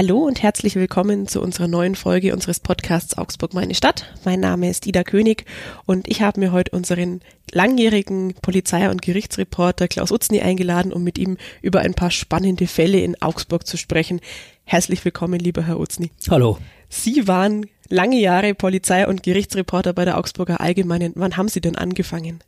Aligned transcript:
Hallo 0.00 0.18
und 0.18 0.44
herzlich 0.44 0.76
willkommen 0.76 1.26
zu 1.26 1.42
unserer 1.42 1.66
neuen 1.66 1.96
Folge 1.96 2.32
unseres 2.32 2.60
Podcasts 2.60 3.18
Augsburg 3.18 3.52
meine 3.52 3.74
Stadt. 3.74 4.14
Mein 4.24 4.38
Name 4.38 4.70
ist 4.70 4.86
Ida 4.86 5.02
König 5.02 5.44
und 5.86 6.06
ich 6.06 6.22
habe 6.22 6.38
mir 6.38 6.52
heute 6.52 6.70
unseren 6.70 7.20
langjährigen 7.50 8.34
Polizei- 8.34 8.90
und 8.90 9.02
Gerichtsreporter 9.02 9.88
Klaus 9.88 10.12
Utzny 10.12 10.40
eingeladen, 10.40 10.92
um 10.92 11.02
mit 11.02 11.18
ihm 11.18 11.36
über 11.62 11.80
ein 11.80 11.94
paar 11.94 12.12
spannende 12.12 12.68
Fälle 12.68 13.00
in 13.00 13.20
Augsburg 13.20 13.66
zu 13.66 13.76
sprechen. 13.76 14.20
Herzlich 14.62 15.04
willkommen, 15.04 15.40
lieber 15.40 15.66
Herr 15.66 15.80
Utzny. 15.80 16.12
Hallo. 16.30 16.58
Sie 16.88 17.26
waren 17.26 17.66
lange 17.88 18.20
Jahre 18.20 18.54
Polizei- 18.54 19.08
und 19.08 19.24
Gerichtsreporter 19.24 19.94
bei 19.94 20.04
der 20.04 20.16
Augsburger 20.16 20.60
Allgemeinen. 20.60 21.12
Wann 21.16 21.36
haben 21.36 21.48
Sie 21.48 21.60
denn 21.60 21.74
angefangen? 21.74 22.38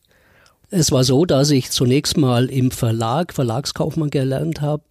Es 0.72 0.92
war 0.92 1.02
so, 1.02 1.24
dass 1.24 1.50
ich 1.50 1.72
zunächst 1.72 2.16
mal 2.16 2.48
im 2.48 2.70
Verlag, 2.70 3.34
Verlagskaufmann 3.34 4.08
gelernt 4.08 4.60
habe, 4.60 4.84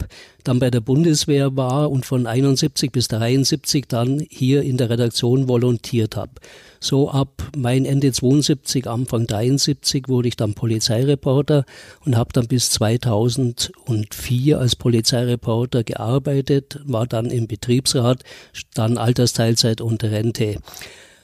dann 0.44 0.60
bei 0.60 0.70
der 0.70 0.82
Bundeswehr 0.82 1.55
war 1.55 1.90
und 1.90 2.05
von 2.05 2.28
71 2.28 2.92
bis 2.92 3.08
73 3.08 3.86
dann 3.88 4.20
hier 4.30 4.64
in 4.64 4.76
der 4.76 4.90
Redaktion 4.90 5.48
volontiert 5.48 6.18
habe. 6.18 6.34
So 6.82 7.10
ab 7.10 7.50
mein 7.55 7.86
Ende 7.86 8.12
72, 8.12 8.88
Anfang 8.88 9.26
73 9.26 10.10
wurde 10.10 10.28
ich 10.28 10.36
dann 10.36 10.54
Polizeireporter 10.54 11.64
und 12.04 12.18
habe 12.18 12.34
dann 12.34 12.48
bis 12.48 12.72
2004 12.72 14.60
als 14.60 14.76
Polizeireporter 14.76 15.86
gearbeitet, 15.86 16.82
war 16.84 17.08
dann 17.08 17.27
im 17.27 17.48
Betriebsrat, 17.48 18.24
dann 18.74 18.98
Altersteilzeit 18.98 19.80
und 19.80 20.04
Rente. 20.04 20.58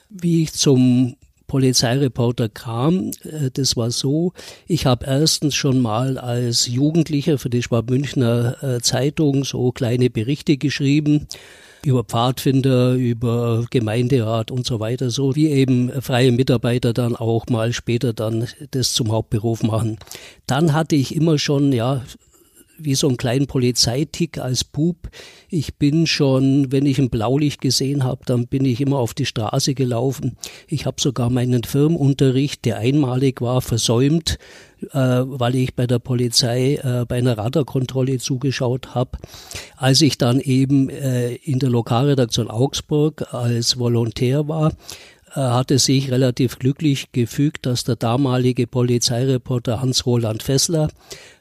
Wie 0.08 0.44
ich 0.44 0.54
zum 0.54 1.16
Polizeireporter 1.46 2.48
kam. 2.48 3.10
Äh, 3.24 3.50
das 3.52 3.76
war 3.76 3.90
so, 3.90 4.32
ich 4.66 4.86
habe 4.86 5.06
erstens 5.06 5.54
schon 5.54 5.80
mal 5.80 6.18
als 6.18 6.66
Jugendlicher 6.66 7.38
für 7.38 7.50
die 7.50 7.62
Schwab-Münchner 7.62 8.62
äh, 8.62 8.80
Zeitung 8.80 9.44
so 9.44 9.72
kleine 9.72 10.10
Berichte 10.10 10.56
geschrieben 10.56 11.26
über 11.86 12.02
Pfadfinder, 12.02 12.94
über 12.94 13.64
Gemeinderat 13.70 14.50
und 14.50 14.66
so 14.66 14.80
weiter, 14.80 15.10
so 15.10 15.36
wie 15.36 15.48
eben 15.48 15.90
freie 16.02 16.32
Mitarbeiter 16.32 16.92
dann 16.92 17.14
auch 17.14 17.46
mal 17.46 17.72
später 17.72 18.12
dann 18.12 18.48
das 18.72 18.92
zum 18.92 19.12
Hauptberuf 19.12 19.62
machen. 19.62 19.98
Dann 20.48 20.72
hatte 20.72 20.96
ich 20.96 21.14
immer 21.14 21.38
schon, 21.38 21.72
ja, 21.72 22.02
wie 22.78 22.94
so 22.94 23.08
einen 23.08 23.16
kleinen 23.16 23.46
Polizeitick 23.46 24.38
als 24.38 24.64
Bub. 24.64 25.08
Ich 25.48 25.76
bin 25.76 26.06
schon, 26.06 26.72
wenn 26.72 26.86
ich 26.86 26.98
ein 26.98 27.10
Blaulicht 27.10 27.60
gesehen 27.60 28.04
habe, 28.04 28.22
dann 28.26 28.46
bin 28.46 28.64
ich 28.64 28.80
immer 28.80 28.98
auf 28.98 29.14
die 29.14 29.26
Straße 29.26 29.74
gelaufen. 29.74 30.36
Ich 30.68 30.86
habe 30.86 31.00
sogar 31.00 31.30
meinen 31.30 31.64
Firmenunterricht, 31.64 32.64
der 32.64 32.78
einmalig 32.78 33.40
war, 33.40 33.62
versäumt, 33.62 34.38
äh, 34.92 34.98
weil 34.98 35.54
ich 35.54 35.74
bei 35.74 35.86
der 35.86 35.98
Polizei 35.98 36.74
äh, 36.82 37.04
bei 37.06 37.16
einer 37.16 37.38
Radarkontrolle 37.38 38.18
zugeschaut 38.18 38.94
habe. 38.94 39.18
Als 39.76 40.00
ich 40.02 40.18
dann 40.18 40.40
eben 40.40 40.90
äh, 40.90 41.34
in 41.34 41.58
der 41.58 41.70
Lokalredaktion 41.70 42.50
Augsburg 42.50 43.32
als 43.32 43.78
Volontär 43.78 44.48
war, 44.48 44.72
hatte 45.40 45.78
sich 45.78 46.10
relativ 46.10 46.58
glücklich 46.58 47.12
gefügt, 47.12 47.66
dass 47.66 47.84
der 47.84 47.96
damalige 47.96 48.66
Polizeireporter 48.66 49.80
Hans-Roland 49.80 50.42
Fessler 50.42 50.88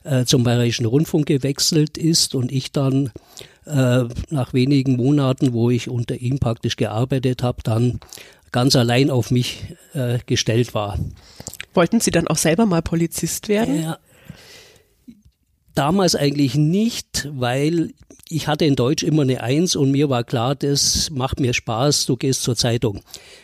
äh, 0.04 0.26
zum 0.26 0.44
Bayerischen 0.44 0.86
Rundfunk 0.86 1.26
gewechselt 1.26 1.98
ist 1.98 2.36
und 2.36 2.52
ich 2.52 2.72
dann 2.72 3.12
äh, 3.66 4.04
nach 4.30 4.54
wenigen 4.54 4.98
Monaten, 4.98 5.54
wo 5.54 5.70
ich 5.70 5.90
unter 5.90 6.16
ihm 6.16 6.40
praktisch 6.40 6.76
gearbeitet 6.76 7.42
habe, 7.42 7.64
dann 7.64 8.00
ganz 8.52 8.76
allein 8.76 9.10
auf 9.10 9.32
mich 9.32 9.64
äh, 9.94 10.20
gestellt 10.26 10.74
war. 10.74 10.98
Wollten 11.74 12.00
Sie 12.00 12.12
dann 12.12 12.28
auch 12.28 12.38
selber 12.38 12.66
mal 12.66 12.82
Polizist 12.82 13.50
werden? 13.50 13.82
Ja, 13.82 13.98
damals 15.76 16.16
eigentlich 16.16 16.56
nicht, 16.56 17.28
weil 17.32 17.92
ich 18.28 18.48
hatte 18.48 18.66
in 18.66 18.76
Deutsch 18.76 19.04
immer 19.04 19.22
eine 19.22 19.42
Eins 19.42 19.76
und 19.76 19.92
mir 19.92 20.10
war 20.10 20.24
klar, 20.24 20.56
das 20.56 21.12
macht 21.12 21.40
mir 21.40 21.54
Spaß, 21.54 22.08
du 22.08 22.18
gehst 22.18 22.42
zur 22.42 22.56
Zeitung. 22.56 23.02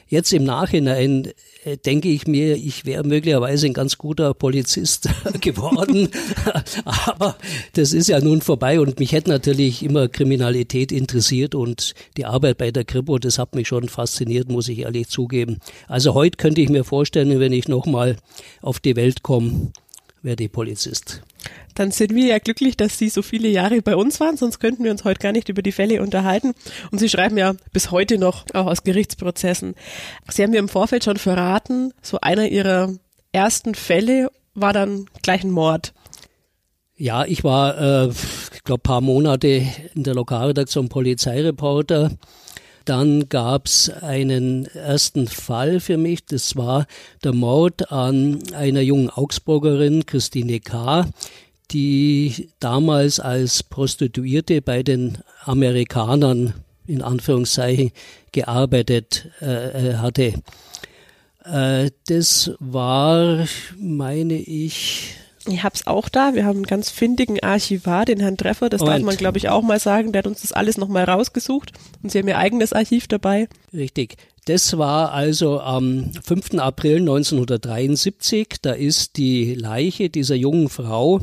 Jetzt 0.07 0.33
im 0.33 0.43
Nachhinein 0.43 1.31
äh, 1.63 1.77
denke 1.77 2.09
ich 2.09 2.25
mir, 2.25 2.55
ich 2.55 2.85
wäre 2.85 3.03
möglicherweise 3.03 3.67
ein 3.67 3.73
ganz 3.73 3.99
guter 3.99 4.33
Polizist 4.33 5.07
geworden, 5.41 6.09
aber 6.85 7.35
das 7.73 7.93
ist 7.93 8.09
ja 8.09 8.19
nun 8.19 8.41
vorbei 8.41 8.79
und 8.79 8.99
mich 8.99 9.11
hätte 9.11 9.29
natürlich 9.29 9.83
immer 9.83 10.07
Kriminalität 10.07 10.91
interessiert 10.91 11.53
und 11.53 11.93
die 12.17 12.25
Arbeit 12.25 12.57
bei 12.57 12.71
der 12.71 12.83
Kripo, 12.83 13.19
das 13.19 13.37
hat 13.37 13.53
mich 13.53 13.67
schon 13.67 13.87
fasziniert, 13.87 14.49
muss 14.49 14.67
ich 14.67 14.79
ehrlich 14.79 15.09
zugeben. 15.09 15.59
Also 15.87 16.15
heute 16.15 16.37
könnte 16.37 16.61
ich 16.61 16.69
mir 16.69 16.83
vorstellen, 16.83 17.39
wenn 17.39 17.53
ich 17.53 17.67
nochmal 17.67 18.17
auf 18.61 18.79
die 18.79 18.95
Welt 18.95 19.21
komme, 19.21 19.71
werde 20.21 20.43
ich 20.43 20.51
Polizist. 20.51 21.21
Dann 21.75 21.91
sind 21.91 22.13
wir 22.13 22.25
ja 22.25 22.39
glücklich, 22.39 22.77
dass 22.77 22.97
Sie 22.97 23.09
so 23.09 23.21
viele 23.21 23.47
Jahre 23.47 23.81
bei 23.81 23.95
uns 23.95 24.19
waren, 24.19 24.37
sonst 24.37 24.59
könnten 24.59 24.83
wir 24.83 24.91
uns 24.91 25.03
heute 25.03 25.19
gar 25.19 25.31
nicht 25.31 25.49
über 25.49 25.61
die 25.61 25.71
Fälle 25.71 26.01
unterhalten. 26.01 26.53
Und 26.91 26.99
Sie 26.99 27.09
schreiben 27.09 27.37
ja 27.37 27.55
bis 27.71 27.91
heute 27.91 28.17
noch 28.17 28.45
auch 28.53 28.67
aus 28.67 28.83
Gerichtsprozessen. 28.83 29.75
Sie 30.29 30.43
haben 30.43 30.51
mir 30.51 30.59
im 30.59 30.69
Vorfeld 30.69 31.03
schon 31.03 31.17
verraten, 31.17 31.93
so 32.01 32.19
einer 32.21 32.47
Ihrer 32.47 32.93
ersten 33.31 33.75
Fälle 33.75 34.29
war 34.53 34.73
dann 34.73 35.05
gleich 35.21 35.43
ein 35.43 35.51
Mord. 35.51 35.93
Ja, 36.97 37.25
ich 37.25 37.43
war, 37.43 37.77
äh, 37.79 38.09
ich 38.53 38.63
glaube, 38.63 38.83
paar 38.83 39.01
Monate 39.01 39.65
in 39.95 40.03
der 40.03 40.13
Lokalredaktion 40.13 40.87
Polizeireporter 40.89 42.11
dann 42.85 43.29
gab 43.29 43.65
es 43.67 43.89
einen 43.89 44.65
ersten 44.65 45.27
Fall 45.27 45.79
für 45.79 45.97
mich, 45.97 46.25
das 46.25 46.55
war 46.55 46.85
der 47.23 47.33
Mord 47.33 47.91
an 47.91 48.39
einer 48.53 48.81
jungen 48.81 49.09
Augsburgerin, 49.09 50.05
Christine 50.05 50.59
K., 50.59 51.05
die 51.71 52.49
damals 52.59 53.19
als 53.19 53.63
Prostituierte 53.63 54.61
bei 54.61 54.83
den 54.83 55.19
Amerikanern 55.45 56.53
in 56.85 57.01
Anführungszeichen 57.01 57.91
gearbeitet 58.31 59.29
äh, 59.41 59.91
äh 59.91 59.95
hatte. 59.95 60.33
Äh, 61.45 61.91
das 62.07 62.51
war, 62.59 63.47
meine 63.77 64.35
ich, 64.35 65.15
ich 65.47 65.63
hab's 65.63 65.87
auch 65.87 66.09
da. 66.09 66.33
Wir 66.35 66.45
haben 66.45 66.57
einen 66.57 66.65
ganz 66.65 66.89
findigen 66.89 67.39
Archivar, 67.41 68.05
den 68.05 68.19
Herrn 68.19 68.37
Treffer. 68.37 68.69
Das 68.69 68.81
und. 68.81 68.87
darf 68.87 69.01
man, 69.01 69.17
glaube 69.17 69.37
ich, 69.37 69.49
auch 69.49 69.61
mal 69.61 69.79
sagen. 69.79 70.11
Der 70.11 70.19
hat 70.19 70.27
uns 70.27 70.41
das 70.41 70.51
alles 70.51 70.77
nochmal 70.77 71.05
rausgesucht. 71.05 71.71
Und 72.03 72.11
Sie 72.11 72.19
haben 72.19 72.27
Ihr 72.27 72.37
eigenes 72.37 72.73
Archiv 72.73 73.07
dabei. 73.07 73.47
Richtig. 73.73 74.17
Das 74.45 74.77
war 74.77 75.11
also 75.11 75.59
am 75.59 76.11
5. 76.23 76.55
April 76.55 76.97
1973. 76.97 78.55
Da 78.61 78.71
ist 78.71 79.17
die 79.17 79.53
Leiche 79.53 80.09
dieser 80.09 80.35
jungen 80.35 80.69
Frau 80.69 81.21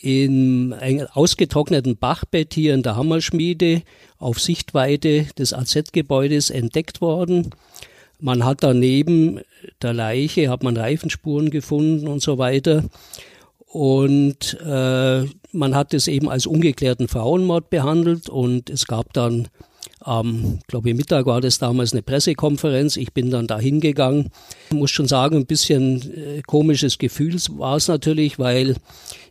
in 0.00 0.74
einem 0.74 1.06
ausgetrockneten 1.12 1.96
Bachbett 1.96 2.52
hier 2.52 2.74
in 2.74 2.82
der 2.82 2.96
Hammerschmiede 2.96 3.82
auf 4.18 4.38
Sichtweite 4.38 5.26
des 5.38 5.54
AZ-Gebäudes 5.54 6.50
entdeckt 6.50 7.00
worden. 7.00 7.50
Man 8.24 8.42
hat 8.42 8.62
daneben 8.62 9.40
der 9.82 9.92
Leiche, 9.92 10.48
hat 10.48 10.62
man 10.62 10.78
Reifenspuren 10.78 11.50
gefunden 11.50 12.08
und 12.08 12.22
so 12.22 12.38
weiter. 12.38 12.82
Und 13.66 14.58
äh, 14.64 15.24
man 15.52 15.74
hat 15.74 15.92
es 15.92 16.08
eben 16.08 16.30
als 16.30 16.46
ungeklärten 16.46 17.06
Frauenmord 17.06 17.68
behandelt 17.68 18.30
und 18.30 18.70
es 18.70 18.86
gab 18.86 19.12
dann 19.12 19.48
am, 20.00 20.60
glaube 20.68 20.90
ich, 20.90 20.96
Mittag 20.96 21.26
war 21.26 21.40
das 21.40 21.58
damals 21.58 21.92
eine 21.92 22.02
Pressekonferenz. 22.02 22.96
Ich 22.96 23.12
bin 23.12 23.30
dann 23.30 23.46
da 23.46 23.58
hingegangen. 23.58 24.30
Ich 24.70 24.76
muss 24.76 24.90
schon 24.90 25.08
sagen, 25.08 25.36
ein 25.36 25.46
bisschen 25.46 26.12
äh, 26.14 26.42
komisches 26.46 26.98
Gefühl 26.98 27.36
war 27.56 27.76
es 27.76 27.88
natürlich, 27.88 28.38
weil 28.38 28.76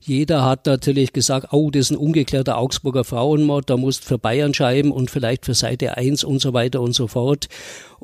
jeder 0.02 0.44
hat 0.44 0.66
natürlich 0.66 1.14
gesagt, 1.14 1.48
oh, 1.52 1.70
das 1.70 1.82
ist 1.82 1.92
ein 1.92 1.98
ungeklärter 1.98 2.58
Augsburger 2.58 3.03
Frauenmord, 3.03 3.70
da 3.70 3.78
musst 3.78 4.03
für 4.03 4.18
Bayern 4.18 4.53
schreiben 4.53 4.92
und 4.92 5.12
vielleicht 5.12 5.46
für 5.46 5.53
Seite 5.53 5.96
1 5.96 6.24
und 6.24 6.40
so 6.40 6.53
weiter 6.53 6.82
und 6.82 6.94
so 6.94 7.08
fort. 7.08 7.48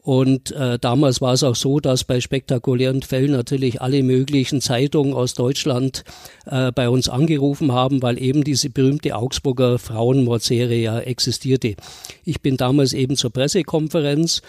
Und 0.02 0.52
äh, 0.52 0.80
damals 0.80 1.20
war 1.20 1.34
es 1.34 1.44
auch 1.44 1.56
so, 1.56 1.80
dass 1.80 2.04
bei 2.04 2.22
spektakulären 2.22 3.01
Fällen 3.01 3.31
natürlich 3.31 3.81
alle 3.81 4.01
möglichen 4.01 4.62
Zeitungen 4.62 5.13
aus 5.13 5.34
Deutschland 5.34 6.04
äh, 6.46 6.72
bei 6.72 6.90
uns 6.90 7.10
angerufen 7.10 7.74
haben, 7.74 8.01
weil 8.01 8.22
eben 8.22 8.44
diese 8.44 8.69
berühmte 8.69 9.16
Augsburger 9.16 9.78
Frauenmordserie 9.78 10.81
ja 10.81 11.00
existierte. 11.00 11.75
Ich 12.24 12.42
bin 12.42 12.56
damals 12.56 12.94
eben 12.94 13.16
zur 13.16 13.31
Pressekonferenz 13.31 14.42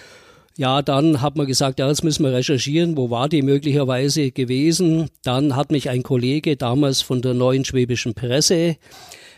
ja, 0.57 0.83
dann 0.83 1.23
hat 1.23 1.37
man 1.37 1.47
gesagt, 1.47 1.79
ja, 1.79 1.89
jetzt 1.89 2.05
müssen 2.05 2.25
wir 2.25 2.33
recherchieren, 2.33 2.97
wo 2.97 3.09
war 3.09 3.31
die 3.31 3.41
möglicherweise 3.41 4.31
gewesen. 4.31 5.09
Dann 5.23 5.57
hat 5.57 5.71
mich 5.71 5.89
ein 5.89 6.03
Kollege 6.03 6.57
damals 6.57 7.01
von 7.01 7.23
der 7.23 7.33
neuen 7.33 7.65
schwäbischen 7.65 8.13
Presse 8.13 8.77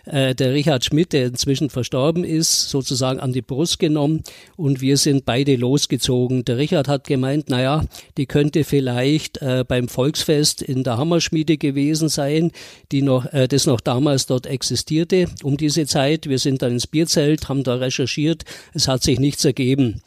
äh, 0.06 0.34
der 0.34 0.52
Richard 0.52 0.84
Schmidt, 0.84 1.12
der 1.12 1.26
inzwischen 1.26 1.70
verstorben 1.70 2.24
ist, 2.24 2.70
sozusagen 2.70 3.20
an 3.20 3.32
die 3.32 3.42
Brust 3.42 3.78
genommen 3.78 4.22
und 4.56 4.80
wir 4.80 4.96
sind 4.96 5.24
beide 5.24 5.56
losgezogen. 5.56 6.44
Der 6.44 6.58
Richard 6.58 6.88
hat 6.88 7.06
gemeint, 7.06 7.48
naja, 7.48 7.84
die 8.16 8.26
könnte 8.26 8.64
vielleicht 8.64 9.40
äh, 9.42 9.64
beim 9.66 9.88
Volksfest 9.88 10.62
in 10.62 10.84
der 10.84 10.98
Hammerschmiede 10.98 11.56
gewesen 11.56 12.08
sein, 12.08 12.52
die 12.90 13.02
noch, 13.02 13.32
äh, 13.32 13.48
das 13.48 13.66
noch 13.66 13.80
damals 13.80 14.26
dort 14.26 14.46
existierte 14.46 15.26
um 15.42 15.56
diese 15.56 15.86
Zeit. 15.86 16.28
Wir 16.28 16.38
sind 16.38 16.62
dann 16.62 16.72
ins 16.72 16.86
Bierzelt, 16.86 17.48
haben 17.48 17.64
da 17.64 17.76
recherchiert, 17.76 18.44
es 18.74 18.88
hat 18.88 19.02
sich 19.02 19.18
nichts 19.20 19.44
ergeben 19.44 20.02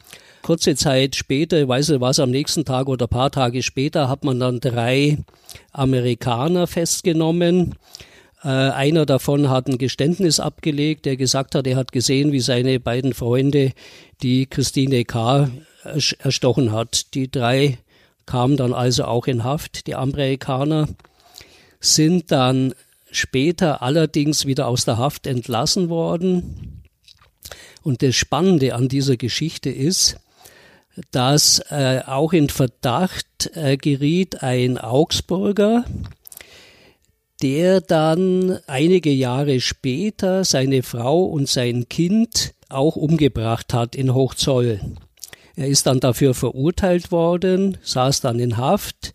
kurze 0.46 0.76
Zeit 0.76 1.16
später, 1.16 1.60
ich 1.60 1.66
weiß 1.66 1.88
nicht, 1.88 2.00
was 2.00 2.20
am 2.20 2.30
nächsten 2.30 2.64
Tag 2.64 2.86
oder 2.86 3.08
paar 3.08 3.32
Tage 3.32 3.64
später, 3.64 4.08
hat 4.08 4.22
man 4.22 4.38
dann 4.38 4.60
drei 4.60 5.18
Amerikaner 5.72 6.68
festgenommen. 6.68 7.74
Äh, 8.46 8.70
einer 8.70 9.06
davon 9.06 9.50
hat 9.50 9.66
ein 9.66 9.76
Geständnis 9.76 10.38
abgelegt, 10.38 11.04
der 11.04 11.16
gesagt 11.16 11.56
hat, 11.56 11.66
er 11.66 11.74
hat 11.74 11.90
gesehen, 11.90 12.30
wie 12.30 12.38
seine 12.38 12.78
beiden 12.78 13.12
Freunde 13.12 13.72
die 14.22 14.46
Christine 14.46 15.04
K. 15.04 15.50
erstochen 16.20 16.70
hat. 16.70 17.12
Die 17.14 17.28
drei 17.28 17.78
kamen 18.24 18.56
dann 18.56 18.72
also 18.72 19.04
auch 19.06 19.26
in 19.26 19.42
Haft. 19.42 19.88
Die 19.88 19.96
Amerikaner 19.96 20.88
sind 21.80 22.30
dann 22.30 22.72
später 23.10 23.82
allerdings 23.82 24.46
wieder 24.46 24.68
aus 24.68 24.84
der 24.84 24.96
Haft 24.96 25.26
entlassen 25.26 25.88
worden. 25.88 26.84
Und 27.82 28.00
das 28.00 28.14
Spannende 28.14 28.76
an 28.76 28.86
dieser 28.86 29.16
Geschichte 29.16 29.70
ist, 29.70 30.18
dass 31.10 31.58
äh, 31.70 32.02
auch 32.06 32.32
in 32.32 32.48
Verdacht 32.48 33.50
äh, 33.54 33.76
geriet 33.76 34.44
ein 34.44 34.78
Augsburger, 34.78 35.84
der 37.46 37.80
dann 37.80 38.58
einige 38.66 39.12
Jahre 39.12 39.60
später 39.60 40.44
seine 40.44 40.82
Frau 40.82 41.26
und 41.26 41.48
sein 41.48 41.88
Kind 41.88 42.54
auch 42.68 42.96
umgebracht 42.96 43.72
hat 43.72 43.94
in 43.94 44.12
Hochzoll. 44.12 44.80
Er 45.54 45.68
ist 45.68 45.86
dann 45.86 46.00
dafür 46.00 46.34
verurteilt 46.34 47.12
worden, 47.12 47.78
saß 47.82 48.20
dann 48.20 48.40
in 48.40 48.56
Haft. 48.56 49.12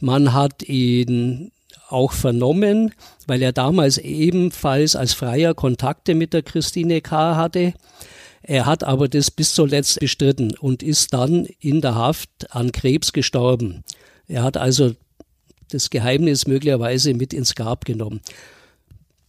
Man 0.00 0.32
hat 0.32 0.64
ihn 0.64 1.52
auch 1.88 2.10
vernommen, 2.10 2.94
weil 3.28 3.42
er 3.42 3.52
damals 3.52 3.98
ebenfalls 3.98 4.96
als 4.96 5.12
Freier 5.12 5.54
Kontakte 5.54 6.16
mit 6.16 6.32
der 6.32 6.42
Christine 6.42 7.00
K. 7.00 7.36
hatte. 7.36 7.74
Er 8.42 8.66
hat 8.66 8.82
aber 8.82 9.06
das 9.06 9.30
bis 9.30 9.54
zuletzt 9.54 10.00
bestritten 10.00 10.56
und 10.58 10.82
ist 10.82 11.12
dann 11.12 11.46
in 11.60 11.80
der 11.80 11.94
Haft 11.94 12.30
an 12.50 12.72
Krebs 12.72 13.12
gestorben. 13.12 13.84
Er 14.26 14.42
hat 14.42 14.56
also 14.56 14.96
das 15.70 15.90
Geheimnis 15.90 16.46
möglicherweise 16.46 17.14
mit 17.14 17.32
ins 17.32 17.54
Grab 17.54 17.84
genommen. 17.84 18.20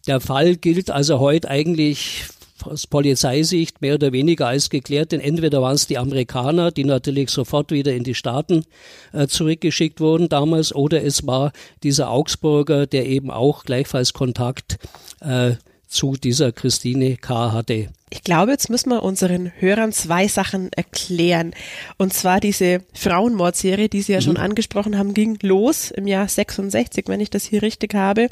Der 0.07 0.19
Fall 0.19 0.55
gilt 0.55 0.89
also 0.89 1.19
heute 1.19 1.49
eigentlich 1.49 2.25
aus 2.63 2.87
Polizeisicht 2.87 3.81
mehr 3.81 3.95
oder 3.95 4.11
weniger 4.11 4.47
als 4.47 4.69
geklärt, 4.69 5.11
denn 5.11 5.21
entweder 5.21 5.61
waren 5.61 5.75
es 5.75 5.87
die 5.87 5.97
Amerikaner, 5.97 6.71
die 6.71 6.83
natürlich 6.83 7.29
sofort 7.29 7.71
wieder 7.71 7.93
in 7.93 8.03
die 8.03 8.15
Staaten 8.15 8.65
äh, 9.13 9.27
zurückgeschickt 9.27 9.99
wurden 9.99 10.29
damals, 10.29 10.73
oder 10.73 11.03
es 11.03 11.25
war 11.25 11.51
dieser 11.83 12.09
Augsburger, 12.09 12.87
der 12.87 13.05
eben 13.05 13.31
auch 13.31 13.63
gleichfalls 13.63 14.13
Kontakt 14.13 14.77
äh, 15.21 15.53
zu 15.89 16.13
dieser 16.13 16.51
Christine 16.51 17.17
K. 17.17 17.51
hatte. 17.51 17.89
Ich 18.11 18.23
glaube, 18.23 18.51
jetzt 18.51 18.69
müssen 18.69 18.89
wir 18.91 19.03
unseren 19.03 19.51
Hörern 19.57 19.91
zwei 19.91 20.27
Sachen 20.27 20.71
erklären. 20.73 21.53
Und 21.97 22.13
zwar 22.13 22.39
diese 22.39 22.81
Frauenmordserie, 22.93 23.89
die 23.89 24.03
Sie 24.03 24.13
ja 24.13 24.19
mhm. 24.19 24.23
schon 24.23 24.37
angesprochen 24.37 24.97
haben, 24.97 25.13
ging 25.13 25.37
los 25.41 25.91
im 25.91 26.07
Jahr 26.07 26.27
66, 26.27 27.07
wenn 27.07 27.19
ich 27.19 27.31
das 27.31 27.43
hier 27.43 27.63
richtig 27.63 27.95
habe. 27.95 28.29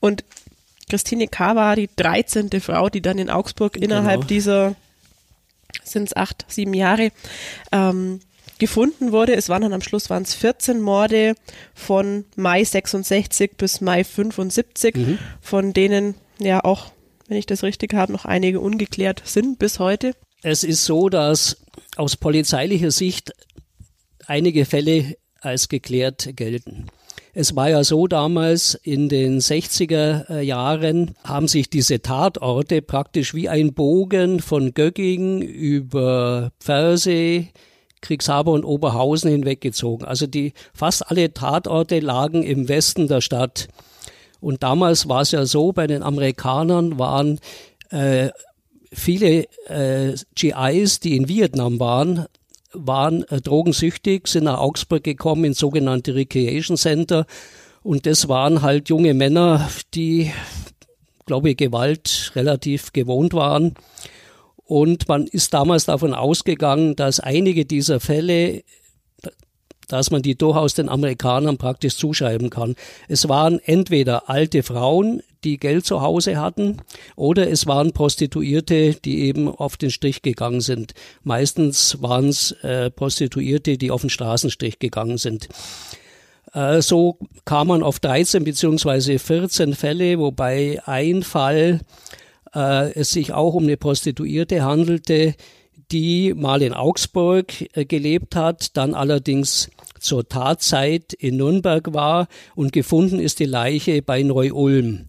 Und 0.00 0.24
Christine 0.88 1.28
K. 1.28 1.54
war 1.54 1.76
die 1.76 1.90
13. 1.94 2.50
Frau, 2.60 2.88
die 2.88 3.02
dann 3.02 3.18
in 3.18 3.30
Augsburg 3.30 3.74
genau. 3.74 3.84
innerhalb 3.84 4.26
dieser, 4.26 4.74
sind 5.82 6.08
es 6.08 6.16
acht, 6.16 6.46
sieben 6.48 6.74
Jahre, 6.74 7.10
ähm, 7.70 8.20
gefunden 8.58 9.12
wurde. 9.12 9.34
Es 9.34 9.48
waren 9.48 9.62
dann 9.62 9.72
am 9.72 9.82
Schluss 9.82 10.10
waren 10.10 10.22
es 10.22 10.34
14 10.34 10.80
Morde 10.80 11.34
von 11.74 12.24
Mai 12.36 12.64
66 12.64 13.52
bis 13.56 13.80
Mai 13.80 14.04
75, 14.04 14.96
mhm. 14.96 15.18
von 15.40 15.72
denen 15.72 16.14
ja 16.38 16.64
auch, 16.64 16.92
wenn 17.28 17.36
ich 17.36 17.46
das 17.46 17.62
richtig 17.62 17.94
habe, 17.94 18.12
noch 18.12 18.24
einige 18.24 18.60
ungeklärt 18.60 19.22
sind 19.24 19.58
bis 19.58 19.78
heute. 19.78 20.14
Es 20.42 20.64
ist 20.64 20.84
so, 20.84 21.08
dass 21.08 21.56
aus 21.96 22.16
polizeilicher 22.16 22.90
Sicht 22.90 23.32
einige 24.26 24.64
Fälle 24.64 25.16
als 25.40 25.68
geklärt 25.68 26.30
gelten. 26.36 26.86
Es 27.36 27.56
war 27.56 27.68
ja 27.68 27.82
so 27.82 28.06
damals 28.06 28.74
in 28.74 29.08
den 29.08 29.40
60er 29.40 30.30
äh, 30.30 30.42
Jahren 30.42 31.16
haben 31.24 31.48
sich 31.48 31.68
diese 31.68 32.00
Tatorte 32.00 32.80
praktisch 32.80 33.34
wie 33.34 33.48
ein 33.48 33.74
Bogen 33.74 34.38
von 34.38 34.72
Gögging 34.72 35.42
über 35.42 36.52
Pfersee, 36.60 37.48
Kriegshaber 38.02 38.52
und 38.52 38.64
Oberhausen 38.64 39.30
hinweggezogen. 39.30 40.06
Also 40.06 40.28
die 40.28 40.52
fast 40.72 41.10
alle 41.10 41.34
Tatorte 41.34 41.98
lagen 41.98 42.44
im 42.44 42.68
Westen 42.68 43.08
der 43.08 43.20
Stadt. 43.20 43.66
Und 44.44 44.62
damals 44.62 45.08
war 45.08 45.22
es 45.22 45.30
ja 45.30 45.46
so, 45.46 45.72
bei 45.72 45.86
den 45.86 46.02
Amerikanern 46.02 46.98
waren 46.98 47.40
äh, 47.88 48.28
viele 48.92 49.46
äh, 49.68 50.14
GIs, 50.34 51.00
die 51.00 51.16
in 51.16 51.28
Vietnam 51.28 51.80
waren, 51.80 52.26
waren 52.74 53.22
äh, 53.30 53.40
drogensüchtig, 53.40 54.26
sind 54.26 54.44
nach 54.44 54.58
Augsburg 54.58 55.02
gekommen 55.02 55.46
ins 55.46 55.58
sogenannte 55.58 56.14
Recreation 56.14 56.76
Center. 56.76 57.24
Und 57.82 58.04
das 58.04 58.28
waren 58.28 58.60
halt 58.60 58.90
junge 58.90 59.14
Männer, 59.14 59.66
die, 59.94 60.30
glaube 61.24 61.48
ich, 61.48 61.56
Gewalt 61.56 62.32
relativ 62.34 62.92
gewohnt 62.92 63.32
waren. 63.32 63.72
Und 64.66 65.08
man 65.08 65.26
ist 65.26 65.54
damals 65.54 65.86
davon 65.86 66.12
ausgegangen, 66.12 66.96
dass 66.96 67.18
einige 67.18 67.64
dieser 67.64 67.98
Fälle 67.98 68.62
dass 69.88 70.10
man 70.10 70.22
die 70.22 70.36
durchaus 70.36 70.74
den 70.74 70.88
Amerikanern 70.88 71.56
praktisch 71.56 71.96
zuschreiben 71.96 72.50
kann. 72.50 72.74
Es 73.08 73.28
waren 73.28 73.58
entweder 73.58 74.28
alte 74.28 74.62
Frauen, 74.62 75.22
die 75.44 75.58
Geld 75.58 75.84
zu 75.84 76.00
Hause 76.00 76.40
hatten, 76.40 76.78
oder 77.16 77.50
es 77.50 77.66
waren 77.66 77.92
Prostituierte, 77.92 78.94
die 78.94 79.20
eben 79.24 79.48
auf 79.48 79.76
den 79.76 79.90
Strich 79.90 80.22
gegangen 80.22 80.60
sind. 80.60 80.94
Meistens 81.22 81.98
waren 82.00 82.28
es 82.28 82.52
äh, 82.62 82.90
Prostituierte, 82.90 83.76
die 83.76 83.90
auf 83.90 84.00
den 84.00 84.10
Straßenstrich 84.10 84.78
gegangen 84.78 85.18
sind. 85.18 85.48
Äh, 86.54 86.80
so 86.80 87.18
kam 87.44 87.68
man 87.68 87.82
auf 87.82 88.00
13 88.00 88.44
beziehungsweise 88.44 89.18
14 89.18 89.74
Fälle, 89.74 90.18
wobei 90.18 90.80
ein 90.86 91.22
Fall 91.22 91.80
äh, 92.54 92.92
es 92.92 93.10
sich 93.10 93.32
auch 93.32 93.54
um 93.54 93.64
eine 93.64 93.76
Prostituierte 93.76 94.62
handelte, 94.62 95.34
die 95.90 96.34
mal 96.34 96.62
in 96.62 96.72
Augsburg 96.72 97.52
äh, 97.76 97.84
gelebt 97.84 98.36
hat, 98.36 98.76
dann 98.76 98.94
allerdings 98.94 99.70
zur 100.00 100.28
Tatzeit 100.28 101.12
in 101.14 101.36
Nürnberg 101.36 101.92
war 101.94 102.28
und 102.54 102.72
gefunden 102.72 103.18
ist 103.18 103.38
die 103.38 103.46
Leiche 103.46 104.02
bei 104.02 104.22
Neu-Ulm. 104.22 105.06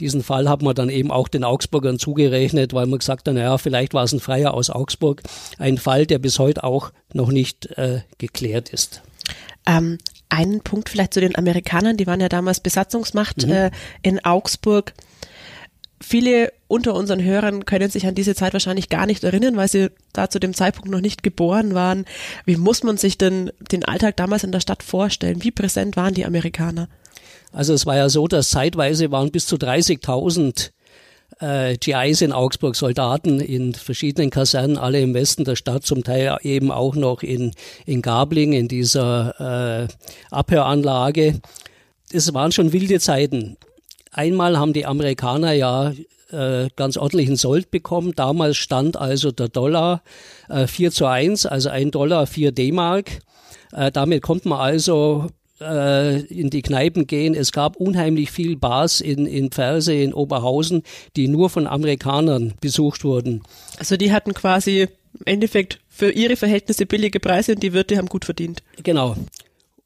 Diesen 0.00 0.22
Fall 0.22 0.48
hat 0.48 0.62
man 0.62 0.74
dann 0.74 0.88
eben 0.88 1.10
auch 1.10 1.28
den 1.28 1.44
Augsburgern 1.44 1.98
zugerechnet, 1.98 2.72
weil 2.72 2.86
man 2.86 2.98
gesagt 2.98 3.28
hat, 3.28 3.34
naja, 3.34 3.58
vielleicht 3.58 3.92
war 3.92 4.04
es 4.04 4.12
ein 4.12 4.20
Freier 4.20 4.54
aus 4.54 4.70
Augsburg. 4.70 5.22
Ein 5.58 5.76
Fall, 5.76 6.06
der 6.06 6.18
bis 6.18 6.38
heute 6.38 6.64
auch 6.64 6.90
noch 7.12 7.30
nicht 7.30 7.66
äh, 7.76 8.00
geklärt 8.16 8.70
ist. 8.70 9.02
Ähm, 9.66 9.98
einen 10.30 10.62
Punkt 10.62 10.88
vielleicht 10.88 11.12
zu 11.12 11.20
den 11.20 11.36
Amerikanern, 11.36 11.98
die 11.98 12.06
waren 12.06 12.20
ja 12.20 12.30
damals 12.30 12.60
Besatzungsmacht 12.60 13.46
mhm. 13.46 13.52
äh, 13.52 13.70
in 14.02 14.24
Augsburg. 14.24 14.94
Viele 16.02 16.52
unter 16.66 16.94
unseren 16.94 17.22
Hörern 17.22 17.66
können 17.66 17.90
sich 17.90 18.06
an 18.06 18.14
diese 18.14 18.34
Zeit 18.34 18.54
wahrscheinlich 18.54 18.88
gar 18.88 19.06
nicht 19.06 19.22
erinnern, 19.22 19.56
weil 19.56 19.68
sie 19.68 19.90
da 20.12 20.30
zu 20.30 20.38
dem 20.38 20.54
Zeitpunkt 20.54 20.90
noch 20.90 21.00
nicht 21.00 21.22
geboren 21.22 21.74
waren. 21.74 22.06
Wie 22.46 22.56
muss 22.56 22.82
man 22.82 22.96
sich 22.96 23.18
denn 23.18 23.52
den 23.70 23.84
Alltag 23.84 24.16
damals 24.16 24.44
in 24.44 24.52
der 24.52 24.60
Stadt 24.60 24.82
vorstellen? 24.82 25.42
Wie 25.42 25.50
präsent 25.50 25.96
waren 25.96 26.14
die 26.14 26.24
Amerikaner? 26.24 26.88
Also 27.52 27.74
es 27.74 27.84
war 27.84 27.96
ja 27.96 28.08
so, 28.08 28.28
dass 28.28 28.50
zeitweise 28.50 29.10
waren 29.10 29.30
bis 29.30 29.46
zu 29.46 29.56
30.000 29.56 30.70
äh, 31.40 31.76
GIs 31.76 32.22
in 32.22 32.32
Augsburg, 32.32 32.76
Soldaten 32.76 33.40
in 33.40 33.74
verschiedenen 33.74 34.30
Kasernen, 34.30 34.78
alle 34.78 35.00
im 35.00 35.14
Westen 35.14 35.44
der 35.44 35.56
Stadt, 35.56 35.84
zum 35.84 36.04
Teil 36.04 36.36
eben 36.42 36.70
auch 36.70 36.94
noch 36.94 37.22
in, 37.22 37.52
in 37.86 38.02
Gabling, 38.02 38.52
in 38.52 38.68
dieser 38.68 39.84
äh, 39.84 39.88
Abhöranlage. 40.30 41.40
Es 42.12 42.32
waren 42.34 42.52
schon 42.52 42.72
wilde 42.72 43.00
Zeiten. 43.00 43.56
Einmal 44.10 44.58
haben 44.58 44.72
die 44.72 44.86
Amerikaner 44.86 45.52
ja 45.52 45.92
äh, 46.32 46.68
ganz 46.76 46.96
ordentlichen 46.96 47.36
Sold 47.36 47.70
bekommen. 47.70 48.12
Damals 48.14 48.56
stand 48.56 48.96
also 48.96 49.30
der 49.30 49.48
Dollar 49.48 50.02
äh, 50.48 50.66
4 50.66 50.90
zu 50.90 51.06
1, 51.06 51.46
also 51.46 51.68
ein 51.68 51.90
Dollar 51.90 52.26
4 52.26 52.52
D-Mark. 52.52 53.20
Äh, 53.72 53.90
damit 53.92 54.22
konnte 54.22 54.48
man 54.48 54.60
also 54.60 55.28
äh, 55.60 56.20
in 56.22 56.50
die 56.50 56.62
Kneipen 56.62 57.06
gehen. 57.06 57.34
Es 57.34 57.52
gab 57.52 57.76
unheimlich 57.76 58.30
viel 58.30 58.56
Bars 58.56 59.00
in, 59.00 59.26
in 59.26 59.50
Pfersee, 59.50 60.02
in 60.02 60.14
Oberhausen, 60.14 60.82
die 61.16 61.28
nur 61.28 61.50
von 61.50 61.66
Amerikanern 61.66 62.54
besucht 62.60 63.04
wurden. 63.04 63.42
Also 63.78 63.96
die 63.96 64.12
hatten 64.12 64.34
quasi 64.34 64.88
im 65.14 65.26
Endeffekt 65.26 65.80
für 65.88 66.10
ihre 66.10 66.36
Verhältnisse 66.36 66.86
billige 66.86 67.20
Preise 67.20 67.52
und 67.52 67.62
die 67.62 67.72
Wirte 67.72 67.96
haben 67.96 68.08
gut 68.08 68.24
verdient. 68.24 68.62
Genau. 68.82 69.16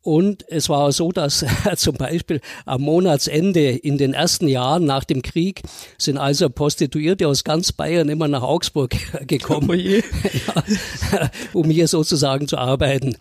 Und 0.05 0.45
es 0.49 0.69
war 0.69 0.93
so, 0.93 1.13
dass 1.13 1.47
zum 1.77 1.97
Beispiel 1.97 2.43
am 2.67 2.83
Monatsende 2.83 3.71
in 3.71 3.97
den 3.97 4.13
ersten 4.13 4.49
Jahren 4.49 4.85
nach 4.85 5.05
dem 5.05 5.23
Krieg 5.23 5.63
sind 5.97 6.19
also 6.19 6.51
Prostituierte 6.51 7.27
aus 7.27 7.43
ganz 7.43 7.73
Bayern 7.73 8.11
immer 8.11 8.29
nach 8.29 8.43
Augsburg 8.43 8.95
gekommen, 9.27 9.71
oh 9.71 9.73
ja, 9.73 11.31
um 11.55 11.71
hier 11.71 11.89
sozusagen 11.89 12.47
zu 12.47 12.59
arbeiten. 12.59 13.17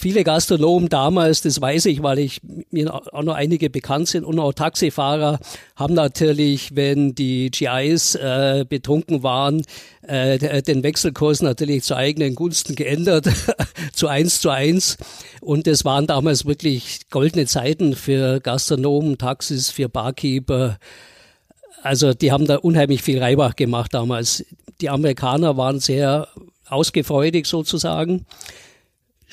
Viele 0.00 0.24
Gastronomen 0.24 0.88
damals, 0.88 1.42
das 1.42 1.60
weiß 1.60 1.84
ich, 1.86 2.02
weil 2.02 2.18
ich 2.18 2.40
mir 2.70 2.92
auch 2.94 3.22
noch 3.22 3.34
einige 3.34 3.68
bekannt 3.68 4.08
sind 4.08 4.24
und 4.24 4.38
auch 4.38 4.54
Taxifahrer 4.54 5.38
haben 5.76 5.94
natürlich, 5.94 6.74
wenn 6.74 7.14
die 7.14 7.50
GIs 7.50 8.14
äh, 8.14 8.64
betrunken 8.66 9.22
waren, 9.22 9.62
äh, 10.02 10.62
den 10.62 10.82
Wechselkurs 10.82 11.42
natürlich 11.42 11.84
zu 11.84 11.94
eigenen 11.94 12.34
Gunsten 12.34 12.76
geändert, 12.76 13.28
zu 13.92 14.08
eins 14.08 14.40
zu 14.40 14.48
eins. 14.48 14.96
Und 15.42 15.66
das 15.66 15.84
waren 15.84 16.06
damals 16.06 16.46
wirklich 16.46 17.00
goldene 17.10 17.44
Zeiten 17.44 17.94
für 17.94 18.40
Gastronomen, 18.40 19.18
Taxis, 19.18 19.70
für 19.70 19.90
Barkeeper. 19.90 20.78
Also 21.82 22.14
die 22.14 22.32
haben 22.32 22.46
da 22.46 22.56
unheimlich 22.56 23.02
viel 23.02 23.22
Reibach 23.22 23.54
gemacht 23.54 23.92
damals. 23.92 24.44
Die 24.80 24.88
Amerikaner 24.88 25.58
waren 25.58 25.78
sehr 25.78 26.28
ausgefreudig 26.66 27.46
sozusagen. 27.46 28.24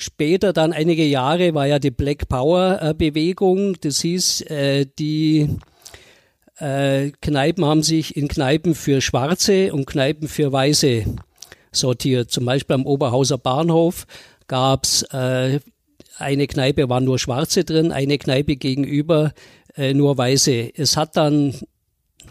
Später, 0.00 0.52
dann 0.52 0.72
einige 0.72 1.04
Jahre, 1.04 1.54
war 1.54 1.66
ja 1.66 1.80
die 1.80 1.90
Black 1.90 2.28
Power 2.28 2.78
äh, 2.80 2.94
Bewegung. 2.94 3.74
Das 3.80 4.00
hieß, 4.00 4.42
äh, 4.42 4.86
die 4.96 5.48
äh, 6.58 7.10
Kneipen 7.20 7.64
haben 7.64 7.82
sich 7.82 8.16
in 8.16 8.28
Kneipen 8.28 8.76
für 8.76 9.00
Schwarze 9.00 9.72
und 9.72 9.86
Kneipen 9.86 10.28
für 10.28 10.52
Weiße 10.52 11.02
sortiert. 11.72 12.30
Zum 12.30 12.44
Beispiel 12.44 12.74
am 12.74 12.86
Oberhauser 12.86 13.38
Bahnhof 13.38 14.06
gab's 14.46 15.02
äh, 15.10 15.58
eine 16.16 16.46
Kneipe, 16.46 16.88
waren 16.88 17.02
nur 17.02 17.18
Schwarze 17.18 17.64
drin, 17.64 17.90
eine 17.90 18.18
Kneipe 18.18 18.54
gegenüber 18.54 19.32
äh, 19.74 19.94
nur 19.94 20.16
Weiße. 20.16 20.74
Es 20.76 20.96
hat 20.96 21.16
dann 21.16 21.56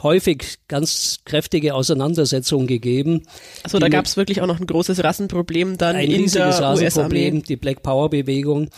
häufig 0.04 0.60
ganz 0.68 1.20
kräftige 1.26 1.74
Auseinandersetzungen 1.76 2.68
gegeben. 2.68 3.24
Also 3.64 3.80
da 3.80 3.90
gab 3.90 4.06
es 4.06 4.18
wirklich 4.18 4.42
auch 4.42 4.48
noch 4.48 4.60
ein 4.60 4.68
großes 4.68 5.04
Rassenproblem 5.04 5.78
dann 5.78 5.96
ein 5.96 6.06
in 6.10 6.22
riesiges 6.22 6.58
der 6.58 6.66
Rassenproblem, 6.66 7.44
die 7.44 7.56
Black 7.56 7.84
Power 7.84 8.10
Bewegung. 8.10 8.70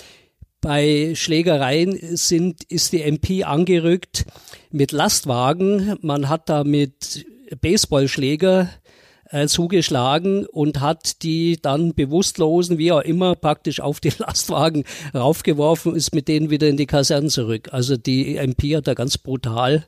Bei 0.61 1.13
Schlägereien 1.15 1.97
sind, 2.17 2.63
ist 2.65 2.91
die 2.91 3.01
MP 3.01 3.43
angerückt 3.43 4.25
mit 4.71 4.91
Lastwagen. 4.91 5.95
Man 6.01 6.27
hat 6.27 6.49
da 6.49 6.65
mit 6.65 7.25
Baseballschläger 7.61 8.69
äh, 9.31 9.47
zugeschlagen 9.47 10.45
und 10.45 10.81
hat 10.81 11.23
die 11.23 11.61
dann 11.61 11.93
bewusstlosen, 11.93 12.77
wie 12.77 12.91
auch 12.91 13.01
immer, 13.01 13.35
praktisch 13.35 13.79
auf 13.79 13.99
die 13.99 14.11
Lastwagen 14.17 14.83
raufgeworfen, 15.13 15.95
ist 15.95 16.13
mit 16.13 16.27
denen 16.27 16.49
wieder 16.49 16.67
in 16.67 16.77
die 16.77 16.87
Kasernen 16.87 17.29
zurück. 17.29 17.69
Also 17.71 17.95
die 17.95 18.37
MP 18.37 18.75
hat 18.75 18.87
da 18.87 18.93
ganz 18.93 19.17
brutal 19.17 19.85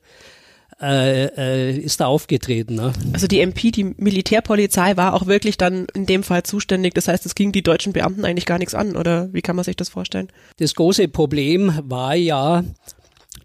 äh, 0.81 1.25
äh, 1.25 1.77
ist 1.77 1.99
da 1.99 2.07
aufgetreten. 2.07 2.75
Ne? 2.75 2.91
Also 3.13 3.27
die 3.27 3.39
MP, 3.39 3.71
die 3.71 3.83
Militärpolizei 3.83 4.97
war 4.97 5.13
auch 5.13 5.27
wirklich 5.27 5.57
dann 5.57 5.85
in 5.93 6.07
dem 6.07 6.23
Fall 6.23 6.43
zuständig. 6.43 6.95
Das 6.95 7.07
heißt, 7.07 7.25
es 7.25 7.35
ging 7.35 7.51
die 7.51 7.61
deutschen 7.61 7.93
Beamten 7.93 8.25
eigentlich 8.25 8.47
gar 8.47 8.57
nichts 8.57 8.73
an, 8.73 8.95
oder 8.95 9.31
wie 9.31 9.41
kann 9.41 9.55
man 9.55 9.63
sich 9.63 9.75
das 9.75 9.89
vorstellen? 9.89 10.29
Das 10.57 10.73
große 10.73 11.07
Problem 11.07 11.79
war 11.83 12.15
ja, 12.15 12.63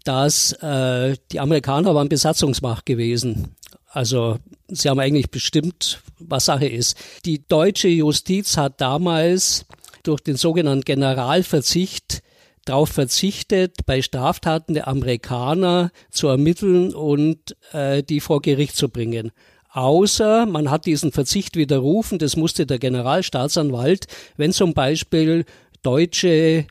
dass 0.03 0.53
äh, 0.53 1.15
die 1.31 1.39
Amerikaner 1.39 1.93
waren 1.93 2.09
Besatzungsmacht 2.09 2.85
gewesen. 2.85 3.55
Also 3.89 4.37
sie 4.67 4.89
haben 4.89 4.99
eigentlich 4.99 5.29
bestimmt, 5.29 6.01
was 6.19 6.45
Sache 6.45 6.67
ist. 6.67 6.97
Die 7.25 7.43
deutsche 7.47 7.87
Justiz 7.87 8.57
hat 8.57 8.81
damals 8.81 9.65
durch 10.03 10.21
den 10.21 10.37
sogenannten 10.37 10.85
Generalverzicht 10.85 12.23
darauf 12.69 12.89
verzichtet, 12.89 13.85
bei 13.85 14.01
Straftaten 14.01 14.73
der 14.73 14.87
Amerikaner 14.87 15.91
zu 16.11 16.27
ermitteln 16.27 16.93
und 16.93 17.55
äh, 17.73 18.03
die 18.03 18.19
vor 18.19 18.41
Gericht 18.41 18.75
zu 18.75 18.89
bringen. 18.89 19.31
Außer 19.71 20.45
man 20.45 20.71
hat 20.71 20.85
diesen 20.85 21.11
Verzicht 21.11 21.55
widerrufen, 21.55 22.19
das 22.19 22.35
musste 22.35 22.65
der 22.65 22.79
Generalstaatsanwalt, 22.79 24.07
wenn 24.35 24.51
zum 24.51 24.73
Beispiel 24.73 25.45
Deutsche 25.83 26.65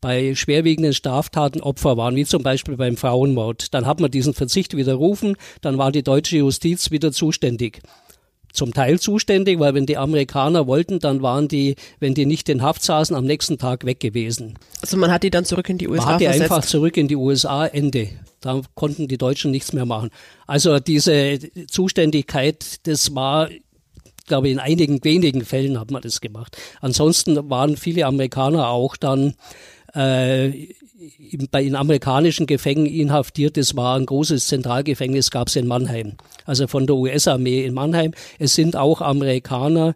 bei 0.00 0.34
schwerwiegenden 0.34 0.94
Straftaten 0.94 1.60
Opfer 1.60 1.96
waren, 1.96 2.16
wie 2.16 2.24
zum 2.24 2.42
Beispiel 2.42 2.76
beim 2.76 2.96
Frauenmord. 2.96 3.74
Dann 3.74 3.86
hat 3.86 4.00
man 4.00 4.10
diesen 4.10 4.34
Verzicht 4.34 4.76
widerrufen, 4.76 5.36
dann 5.60 5.78
war 5.78 5.92
die 5.92 6.02
deutsche 6.02 6.38
Justiz 6.38 6.90
wieder 6.90 7.12
zuständig 7.12 7.82
zum 8.52 8.72
Teil 8.72 8.98
zuständig, 8.98 9.58
weil 9.58 9.74
wenn 9.74 9.86
die 9.86 9.96
Amerikaner 9.96 10.66
wollten, 10.66 10.98
dann 10.98 11.22
waren 11.22 11.48
die, 11.48 11.76
wenn 11.98 12.14
die 12.14 12.26
nicht 12.26 12.48
in 12.48 12.62
Haft 12.62 12.82
saßen, 12.82 13.14
am 13.16 13.24
nächsten 13.24 13.58
Tag 13.58 13.84
weg 13.84 14.00
gewesen. 14.00 14.58
Also 14.80 14.96
man 14.96 15.10
hat 15.10 15.22
die 15.22 15.30
dann 15.30 15.44
zurück 15.44 15.68
in 15.68 15.78
die 15.78 15.88
USA 15.88 16.04
man 16.04 16.14
hat 16.14 16.20
die 16.20 16.26
versetzt. 16.26 16.50
einfach 16.50 16.64
zurück 16.64 16.96
in 16.96 17.08
die 17.08 17.16
USA, 17.16 17.66
Ende. 17.66 18.08
Da 18.40 18.62
konnten 18.74 19.08
die 19.08 19.18
Deutschen 19.18 19.50
nichts 19.50 19.72
mehr 19.72 19.86
machen. 19.86 20.10
Also 20.46 20.80
diese 20.80 21.38
Zuständigkeit, 21.68 22.86
das 22.86 23.14
war 23.14 23.48
glaube 24.30 24.48
in 24.48 24.60
einigen 24.60 25.04
wenigen 25.04 25.44
Fällen 25.44 25.78
hat 25.78 25.90
man 25.90 26.02
das 26.02 26.20
gemacht. 26.20 26.56
Ansonsten 26.80 27.50
waren 27.50 27.76
viele 27.76 28.06
Amerikaner 28.06 28.68
auch 28.68 28.96
dann 28.96 29.34
äh, 29.94 30.50
bei 31.50 31.62
den 31.62 31.76
amerikanischen 31.76 32.46
Gefängnissen 32.46 33.00
inhaftiert. 33.00 33.56
Es 33.56 33.76
war 33.76 33.96
ein 33.96 34.06
großes 34.06 34.46
Zentralgefängnis, 34.48 35.30
gab 35.30 35.48
es 35.48 35.56
in 35.56 35.66
Mannheim, 35.66 36.14
also 36.44 36.66
von 36.66 36.86
der 36.86 36.96
US-Armee 36.96 37.64
in 37.64 37.74
Mannheim. 37.74 38.12
Es 38.38 38.54
sind 38.54 38.76
auch 38.76 39.00
Amerikaner, 39.00 39.94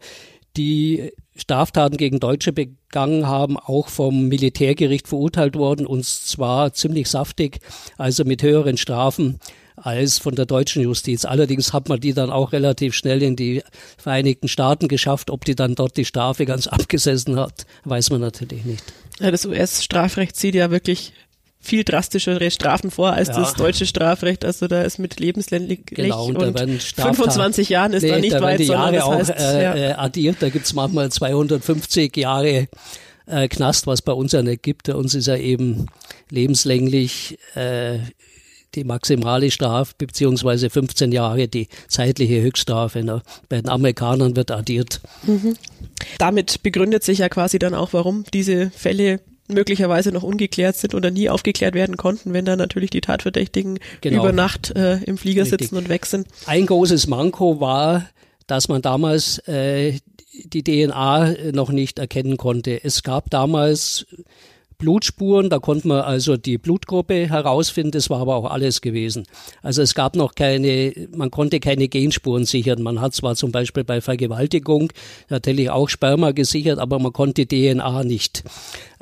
die 0.56 1.12
Straftaten 1.36 1.96
gegen 1.96 2.20
Deutsche 2.20 2.52
begangen 2.52 3.26
haben, 3.26 3.58
auch 3.58 3.88
vom 3.88 4.28
Militärgericht 4.28 5.08
verurteilt 5.08 5.56
worden 5.56 5.86
und 5.86 6.04
zwar 6.04 6.72
ziemlich 6.72 7.08
saftig, 7.08 7.58
also 7.98 8.24
mit 8.24 8.42
höheren 8.42 8.76
Strafen 8.76 9.40
als 9.76 10.18
von 10.18 10.36
der 10.36 10.46
deutschen 10.46 10.82
Justiz. 10.82 11.24
Allerdings 11.24 11.72
hat 11.72 11.88
man 11.88 12.00
die 12.00 12.14
dann 12.14 12.30
auch 12.30 12.52
relativ 12.52 12.94
schnell 12.94 13.22
in 13.22 13.34
die 13.34 13.62
Vereinigten 13.98 14.48
Staaten 14.48 14.86
geschafft. 14.86 15.30
Ob 15.30 15.44
die 15.44 15.56
dann 15.56 15.74
dort 15.74 15.96
die 15.96 16.04
Strafe 16.04 16.46
ganz 16.46 16.66
abgesessen 16.68 17.38
hat, 17.38 17.66
weiß 17.84 18.10
man 18.10 18.20
natürlich 18.20 18.64
nicht. 18.64 18.84
Ja, 19.20 19.30
das 19.30 19.46
US-Strafrecht 19.46 20.36
sieht 20.36 20.54
ja 20.54 20.70
wirklich 20.70 21.12
viel 21.60 21.82
drastischere 21.82 22.50
Strafen 22.50 22.90
vor 22.90 23.14
als 23.14 23.28
ja. 23.28 23.38
das 23.40 23.54
deutsche 23.54 23.86
Strafrecht. 23.86 24.44
Also 24.44 24.68
da 24.68 24.82
ist 24.82 24.98
mit 24.98 25.18
lebenslänglich 25.18 25.86
genau, 25.86 26.26
und, 26.26 26.36
und 26.36 26.82
25 26.82 27.70
Jahren 27.70 27.94
ist 27.94 28.02
nee, 28.02 28.10
da 28.10 28.18
nicht 28.18 28.34
da 28.34 28.42
weit, 28.42 28.60
die 28.60 28.64
Jahre 28.64 28.96
das 28.96 29.08
heißt, 29.08 29.30
auch 29.32 29.38
äh, 29.38 29.62
ja. 29.62 29.74
Äh, 29.74 29.92
addiert. 29.92 30.36
Da 30.40 30.50
gibt's 30.50 30.74
manchmal 30.74 31.10
250 31.10 32.14
Jahre 32.16 32.68
äh, 33.26 33.48
Knast, 33.48 33.86
was 33.86 34.02
bei 34.02 34.12
uns 34.12 34.32
ja 34.32 34.42
nicht 34.42 34.62
gibt. 34.62 34.88
Bei 34.88 34.94
uns 34.94 35.14
ist 35.14 35.26
ja 35.26 35.36
eben 35.36 35.86
lebenslänglich 36.28 37.38
äh, 37.54 37.98
die 38.74 38.84
maximale 38.84 39.50
Strafe 39.50 39.94
beziehungsweise 39.98 40.70
15 40.70 41.12
Jahre 41.12 41.48
die 41.48 41.68
zeitliche 41.88 42.40
Höchststrafe. 42.40 43.02
Ne? 43.02 43.22
Bei 43.48 43.60
den 43.60 43.68
Amerikanern 43.68 44.36
wird 44.36 44.50
addiert. 44.50 45.00
Mhm. 45.26 45.56
Damit 46.18 46.62
begründet 46.62 47.04
sich 47.04 47.18
ja 47.18 47.28
quasi 47.28 47.58
dann 47.58 47.74
auch, 47.74 47.92
warum 47.92 48.24
diese 48.32 48.70
Fälle 48.70 49.20
möglicherweise 49.48 50.10
noch 50.10 50.22
ungeklärt 50.22 50.76
sind 50.76 50.94
oder 50.94 51.10
nie 51.10 51.28
aufgeklärt 51.28 51.74
werden 51.74 51.96
konnten, 51.96 52.32
wenn 52.32 52.44
dann 52.44 52.58
natürlich 52.58 52.90
die 52.90 53.02
Tatverdächtigen 53.02 53.78
genau. 54.00 54.22
über 54.22 54.32
Nacht 54.32 54.70
äh, 54.74 55.02
im 55.04 55.18
Flieger 55.18 55.42
Richtig. 55.42 55.60
sitzen 55.60 55.76
und 55.76 55.88
weg 55.88 56.06
sind. 56.06 56.26
Ein 56.46 56.66
großes 56.66 57.06
Manko 57.08 57.60
war, 57.60 58.08
dass 58.46 58.68
man 58.68 58.80
damals 58.80 59.38
äh, 59.46 59.98
die 60.32 60.64
DNA 60.64 61.52
noch 61.52 61.70
nicht 61.70 61.98
erkennen 61.98 62.36
konnte. 62.36 62.82
Es 62.82 63.02
gab 63.02 63.30
damals 63.30 64.06
Blutspuren, 64.84 65.48
da 65.48 65.60
konnte 65.60 65.88
man 65.88 66.02
also 66.02 66.36
die 66.36 66.58
Blutgruppe 66.58 67.26
herausfinden, 67.30 67.92
das 67.92 68.10
war 68.10 68.20
aber 68.20 68.36
auch 68.36 68.50
alles 68.50 68.82
gewesen. 68.82 69.24
Also 69.62 69.80
es 69.80 69.94
gab 69.94 70.14
noch 70.14 70.34
keine, 70.34 70.92
man 71.16 71.30
konnte 71.30 71.58
keine 71.58 71.88
Genspuren 71.88 72.44
sichern. 72.44 72.82
Man 72.82 73.00
hat 73.00 73.14
zwar 73.14 73.34
zum 73.34 73.50
Beispiel 73.50 73.82
bei 73.82 74.02
Vergewaltigung 74.02 74.92
natürlich 75.30 75.70
auch 75.70 75.88
Sperma 75.88 76.32
gesichert, 76.32 76.78
aber 76.78 76.98
man 76.98 77.14
konnte 77.14 77.46
DNA 77.46 78.04
nicht 78.04 78.44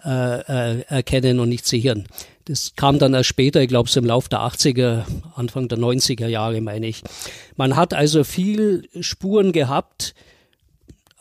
äh, 0.05 0.77
äh, 0.77 0.83
erkennen 0.87 1.41
und 1.41 1.49
nicht 1.49 1.67
sichern. 1.67 2.05
Das 2.45 2.75
kam 2.77 3.01
dann 3.01 3.15
erst 3.15 3.29
später, 3.29 3.61
ich 3.61 3.69
glaube 3.69 3.91
im 3.93 4.05
Laufe 4.05 4.29
der 4.29 4.41
80er, 4.41 5.03
Anfang 5.35 5.67
der 5.67 5.79
90er 5.79 6.29
Jahre, 6.29 6.61
meine 6.61 6.87
ich. 6.87 7.03
Man 7.57 7.75
hat 7.75 7.93
also 7.93 8.23
viel 8.23 8.89
Spuren 9.01 9.51
gehabt, 9.51 10.15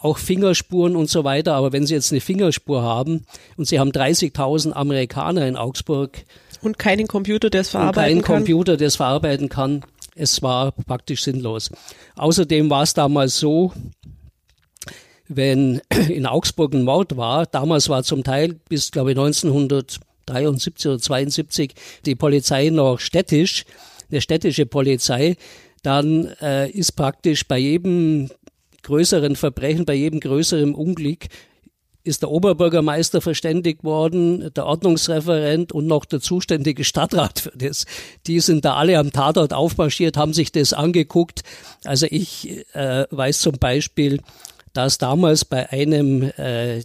auch 0.01 0.17
Fingerspuren 0.17 0.95
und 0.95 1.09
so 1.09 1.23
weiter. 1.23 1.53
Aber 1.53 1.71
wenn 1.71 1.85
Sie 1.85 1.93
jetzt 1.93 2.11
eine 2.11 2.21
Fingerspur 2.21 2.81
haben 2.81 3.25
und 3.57 3.67
Sie 3.67 3.79
haben 3.79 3.91
30.000 3.91 4.71
Amerikaner 4.71 5.47
in 5.47 5.55
Augsburg 5.55 6.23
und 6.61 6.79
keinen 6.79 7.07
Computer, 7.07 7.49
der 7.49 7.61
es 7.61 7.69
verarbeiten 7.69 8.15
keinen 8.15 8.21
kann, 8.21 8.35
Computer, 8.37 8.77
der 8.77 8.87
es 8.87 8.95
verarbeiten 8.95 9.49
kann, 9.49 9.83
es 10.15 10.41
war 10.41 10.71
praktisch 10.71 11.23
sinnlos. 11.23 11.69
Außerdem 12.15 12.69
war 12.69 12.83
es 12.83 12.93
damals 12.93 13.39
so, 13.39 13.73
wenn 15.27 15.81
in 16.09 16.25
Augsburg 16.25 16.73
ein 16.73 16.83
Mord 16.83 17.17
war, 17.17 17.45
damals 17.45 17.89
war 17.89 18.03
zum 18.03 18.23
Teil 18.23 18.59
bis, 18.69 18.91
glaube 18.91 19.11
ich, 19.11 19.17
1973 19.17 20.85
oder 20.87 20.99
72 20.99 21.73
die 22.05 22.15
Polizei 22.15 22.69
noch 22.69 22.99
städtisch, 22.99 23.65
eine 24.09 24.21
städtische 24.21 24.65
Polizei, 24.65 25.37
dann 25.83 26.27
äh, 26.41 26.69
ist 26.69 26.91
praktisch 26.93 27.47
bei 27.47 27.57
jedem 27.57 28.29
größeren 28.83 29.35
Verbrechen, 29.35 29.85
bei 29.85 29.93
jedem 29.93 30.19
größeren 30.19 30.73
Unglück 30.75 31.27
ist 32.03 32.23
der 32.23 32.31
Oberbürgermeister 32.31 33.21
verständigt 33.21 33.83
worden, 33.83 34.51
der 34.55 34.65
Ordnungsreferent 34.65 35.71
und 35.71 35.85
noch 35.85 36.05
der 36.05 36.19
zuständige 36.19 36.83
Stadtrat 36.83 37.39
für 37.39 37.53
das. 37.55 37.85
Die 38.27 38.39
sind 38.39 38.65
da 38.65 38.75
alle 38.75 38.97
am 38.97 39.11
Tatort 39.11 39.53
aufmarschiert, 39.53 40.17
haben 40.17 40.33
sich 40.33 40.51
das 40.51 40.73
angeguckt. 40.73 41.43
Also 41.83 42.07
ich 42.09 42.65
äh, 42.73 43.05
weiß 43.11 43.41
zum 43.41 43.53
Beispiel, 43.59 44.21
dass 44.73 44.97
damals 44.97 45.45
bei 45.45 45.69
einem 45.69 46.23
äh, 46.37 46.81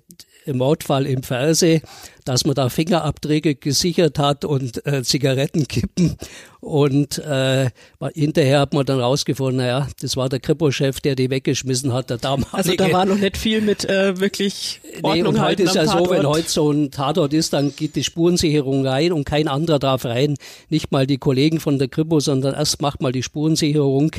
Mordfall 0.46 1.06
im 1.06 1.22
Fernseh, 1.22 1.80
dass 2.26 2.45
man 2.45 2.54
da 2.54 2.68
Fingerabdrücke 2.68 3.54
gesichert 3.54 4.18
hat 4.18 4.45
und 4.45 4.85
äh, 4.87 5.02
Zigarettenkippen. 5.02 6.16
Und 6.61 7.18
äh, 7.18 7.71
hinterher 8.14 8.59
hat 8.59 8.75
man 8.75 8.85
dann 8.85 8.99
rausgefunden, 8.99 9.59
naja, 9.59 9.87
das 10.00 10.16
war 10.16 10.28
der 10.28 10.40
Kripo-Chef, 10.40 11.00
der 11.00 11.14
die 11.14 11.30
weggeschmissen 11.30 11.92
hat, 11.92 12.11
der 12.11 12.18
damalige. 12.18 12.54
Also 12.54 12.75
da 12.75 12.90
war 12.92 13.04
noch 13.04 13.18
nicht 13.18 13.37
viel 13.37 13.61
mit 13.61 13.85
äh, 13.85 14.18
wirklich 14.18 14.80
Ordnung 15.02 15.14
nee, 15.14 15.23
und 15.28 15.40
heute 15.40 15.62
ist 15.62 15.76
ja 15.76 15.85
Tatort. 15.85 16.09
so, 16.09 16.11
wenn 16.12 16.26
heute 16.26 16.49
so 16.49 16.73
ein 16.73 16.90
Tatort 16.90 17.33
ist, 17.35 17.52
dann 17.52 17.75
geht 17.76 17.95
die 17.95 18.02
Spurensicherung 18.02 18.85
rein 18.85 19.12
und 19.12 19.25
kein 19.25 19.47
anderer 19.47 19.78
darf 19.78 20.04
rein. 20.04 20.35
Nicht 20.68 20.90
mal 20.90 21.06
die 21.06 21.18
Kollegen 21.18 21.61
von 21.61 21.78
der 21.78 21.87
Kripo, 21.87 22.18
sondern 22.18 22.54
erst 22.54 22.83
macht 22.83 23.00
mal 23.00 23.12
die 23.12 23.23
Spurensicherung 23.23 24.11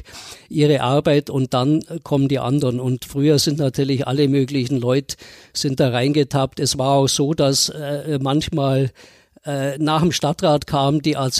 ihre 0.47 0.81
Arbeit 0.81 1.29
und 1.29 1.53
dann 1.53 1.83
kommen 2.03 2.29
die 2.29 2.39
anderen. 2.39 2.79
Und 2.79 3.03
früher 3.03 3.39
sind 3.39 3.59
natürlich 3.59 4.07
alle 4.07 4.29
möglichen 4.29 4.79
Leute 4.79 5.17
sind 5.51 5.81
da 5.81 5.89
reingetappt. 5.89 6.61
Es 6.61 6.77
war 6.77 6.91
auch 6.91 7.07
so, 7.07 7.33
dass 7.33 7.67
äh, 7.67 7.96
manchmal 8.19 8.91
äh, 9.47 9.77
nach 9.77 10.01
dem 10.01 10.11
Stadtrat 10.11 10.67
kam 10.67 11.01
die 11.01 11.15
AZ, 11.15 11.39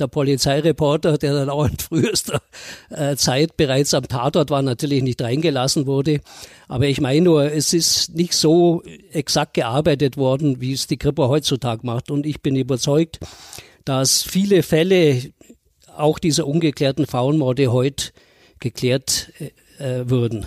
der 0.00 0.08
Polizeireporter, 0.08 1.18
der 1.18 1.34
dann 1.34 1.50
auch 1.50 1.66
in 1.66 1.78
frühester 1.78 2.42
äh, 2.90 3.14
Zeit 3.14 3.56
bereits 3.56 3.94
am 3.94 4.08
Tatort 4.08 4.50
war, 4.50 4.60
natürlich 4.62 5.04
nicht 5.04 5.22
reingelassen 5.22 5.86
wurde. 5.86 6.20
Aber 6.66 6.86
ich 6.86 7.00
meine 7.00 7.20
nur, 7.20 7.52
es 7.52 7.72
ist 7.72 8.14
nicht 8.14 8.34
so 8.34 8.82
exakt 9.12 9.54
gearbeitet 9.54 10.16
worden, 10.16 10.60
wie 10.60 10.72
es 10.72 10.88
die 10.88 10.96
Kripo 10.96 11.28
heutzutage 11.28 11.86
macht. 11.86 12.10
Und 12.10 12.26
ich 12.26 12.42
bin 12.42 12.56
überzeugt, 12.56 13.20
dass 13.84 14.22
viele 14.22 14.64
Fälle 14.64 15.32
auch 15.96 16.18
dieser 16.18 16.46
ungeklärten 16.46 17.06
Frauenmorde 17.06 17.70
heute 17.70 18.10
geklärt 18.58 19.32
äh, 19.38 20.02
würden. 20.08 20.44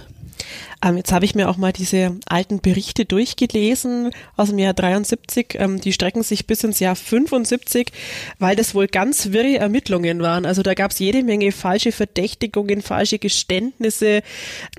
Ähm, 0.83 0.98
jetzt 0.98 1.12
habe 1.12 1.25
ich 1.25 1.36
mir 1.36 1.50
auch 1.50 1.57
mal 1.57 1.71
diese 1.71 2.17
alten 2.25 2.60
Berichte 2.60 3.05
durchgelesen 3.05 4.12
aus 4.38 4.50
dem 4.50 4.60
Jahr 4.60 4.74
73. 4.74 5.55
Ähm, 5.55 5.81
die 5.81 5.93
strecken 5.93 6.24
sich 6.24 6.48
bis 6.48 6.63
ins 6.63 6.79
Jahr 6.79 6.95
75, 6.95 7.91
weil 8.39 8.55
das 8.55 8.75
wohl 8.75 8.88
ganz 8.88 9.31
wirre 9.31 9.57
Ermittlungen 9.57 10.21
waren. 10.21 10.45
Also 10.45 10.63
da 10.63 10.74
gab 10.74 10.91
es 10.91 11.00
jede 11.00 11.24
Menge 11.24 11.51
falsche 11.51 11.91
Verdächtigungen, 11.91 12.81
falsche 12.81 13.19
Geständnisse. 13.19 14.21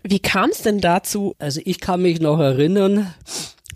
Wie 0.02 0.20
kam 0.20 0.50
es 0.50 0.62
denn 0.62 0.80
dazu? 0.80 1.34
Also 1.38 1.60
ich 1.64 1.80
kann 1.80 2.02
mich 2.02 2.20
noch 2.20 2.40
erinnern, 2.40 3.14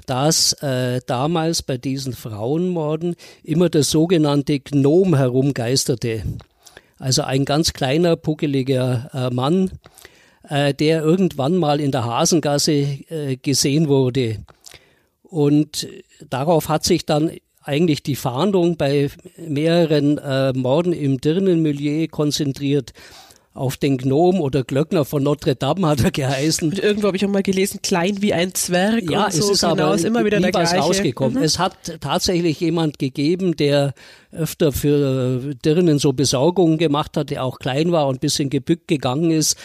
dass 0.06 0.52
äh, 0.62 1.00
damals 1.06 1.62
bei 1.62 1.78
diesen 1.78 2.12
Frauenmorden 2.12 3.16
immer 3.42 3.68
der 3.68 3.82
sogenannte 3.82 4.60
Gnom 4.60 5.16
herumgeisterte. 5.16 6.22
Also 6.98 7.22
ein 7.22 7.44
ganz 7.44 7.72
kleiner, 7.72 8.16
puckeliger 8.16 9.10
äh, 9.12 9.34
Mann, 9.34 9.70
äh, 10.48 10.74
der 10.74 11.02
irgendwann 11.02 11.56
mal 11.56 11.80
in 11.80 11.90
der 11.90 12.04
Hasengasse 12.04 12.72
äh, 12.72 13.36
gesehen 13.36 13.88
wurde. 13.88 14.38
Und 15.22 15.88
darauf 16.28 16.68
hat 16.68 16.84
sich 16.84 17.04
dann 17.04 17.30
eigentlich 17.62 18.02
die 18.02 18.16
Fahndung 18.16 18.76
bei 18.76 19.10
mehreren 19.36 20.18
äh, 20.18 20.52
Morden 20.52 20.92
im 20.92 21.20
Dirnenmilieu 21.20 22.06
konzentriert. 22.08 22.92
Auf 23.52 23.78
den 23.78 23.96
Gnom 23.96 24.42
oder 24.42 24.64
Glöckner 24.64 25.06
von 25.06 25.22
Notre 25.22 25.56
Dame 25.56 25.88
hat 25.88 26.04
er 26.04 26.10
geheißen. 26.10 26.68
Und 26.68 26.78
irgendwo 26.78 27.06
habe 27.06 27.16
ich 27.16 27.24
auch 27.24 27.30
mal 27.30 27.42
gelesen, 27.42 27.80
klein 27.82 28.20
wie 28.20 28.34
ein 28.34 28.52
Zwerg. 28.54 29.10
Ja, 29.10 29.24
und 29.24 29.32
so. 29.32 29.44
es 29.44 29.50
ist 29.50 29.60
genau, 29.62 29.84
aber 29.84 29.94
ist 29.94 30.04
immer 30.04 30.26
wieder 30.26 30.38
nie 30.40 30.52
der 30.52 30.60
was 30.60 30.72
gleiche. 30.72 30.84
rausgekommen. 30.84 31.38
Mhm. 31.38 31.42
Es 31.42 31.58
hat 31.58 31.74
tatsächlich 32.00 32.60
jemand 32.60 32.98
gegeben, 32.98 33.56
der 33.56 33.94
öfter 34.30 34.72
für 34.72 35.54
Dirnen 35.64 35.98
so 35.98 36.12
Besorgungen 36.12 36.76
gemacht 36.76 37.16
hat, 37.16 37.30
der 37.30 37.44
auch 37.44 37.58
klein 37.58 37.92
war 37.92 38.08
und 38.08 38.16
ein 38.16 38.20
bisschen 38.20 38.50
gebückt 38.50 38.88
gegangen 38.88 39.30
ist 39.30 39.56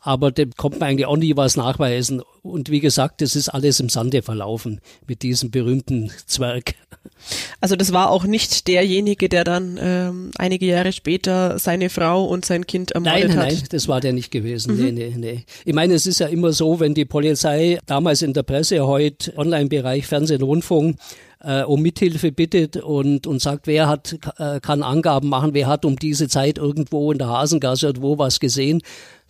aber 0.00 0.30
dem 0.30 0.52
kommt 0.56 0.80
man 0.80 0.90
eigentlich 0.90 1.06
auch 1.06 1.16
nie 1.16 1.36
was 1.36 1.56
nachweisen. 1.56 2.22
Und 2.42 2.70
wie 2.70 2.80
gesagt, 2.80 3.20
das 3.20 3.36
ist 3.36 3.50
alles 3.50 3.80
im 3.80 3.90
Sande 3.90 4.22
verlaufen 4.22 4.80
mit 5.06 5.22
diesem 5.22 5.50
berühmten 5.50 6.10
Zwerg. 6.26 6.74
Also 7.60 7.76
das 7.76 7.92
war 7.92 8.10
auch 8.10 8.24
nicht 8.24 8.66
derjenige, 8.66 9.28
der 9.28 9.44
dann 9.44 9.78
ähm, 9.80 10.30
einige 10.38 10.66
Jahre 10.66 10.92
später 10.92 11.58
seine 11.58 11.90
Frau 11.90 12.24
und 12.24 12.46
sein 12.46 12.66
Kind 12.66 12.92
ermordet 12.92 13.28
nein, 13.28 13.38
hat. 13.38 13.48
Nein, 13.48 13.62
das 13.70 13.88
war 13.88 14.00
der 14.00 14.14
nicht 14.14 14.30
gewesen. 14.30 14.76
Mhm. 14.76 14.84
Nee, 14.84 14.92
nee, 14.92 15.14
nee. 15.16 15.44
Ich 15.66 15.74
meine, 15.74 15.94
es 15.94 16.06
ist 16.06 16.20
ja 16.20 16.28
immer 16.28 16.52
so, 16.52 16.80
wenn 16.80 16.94
die 16.94 17.04
Polizei 17.04 17.78
damals 17.84 18.22
in 18.22 18.32
der 18.32 18.42
Presse, 18.42 18.86
heute 18.86 19.36
Online-Bereich, 19.36 20.06
Fernsehen, 20.06 20.42
Rundfunk, 20.42 20.96
äh, 21.42 21.62
um 21.62 21.82
Mithilfe 21.82 22.32
bittet 22.32 22.76
und, 22.76 23.26
und 23.26 23.40
sagt, 23.40 23.66
wer 23.66 23.88
hat, 23.88 24.16
äh, 24.38 24.60
kann 24.60 24.82
Angaben 24.82 25.28
machen, 25.28 25.54
wer 25.54 25.66
hat 25.66 25.84
um 25.84 25.96
diese 25.96 26.28
Zeit 26.28 26.58
irgendwo 26.58 27.12
in 27.12 27.18
der 27.18 27.28
Hasengasse 27.28 27.88
irgendwo 27.88 28.18
was 28.18 28.40
gesehen, 28.40 28.82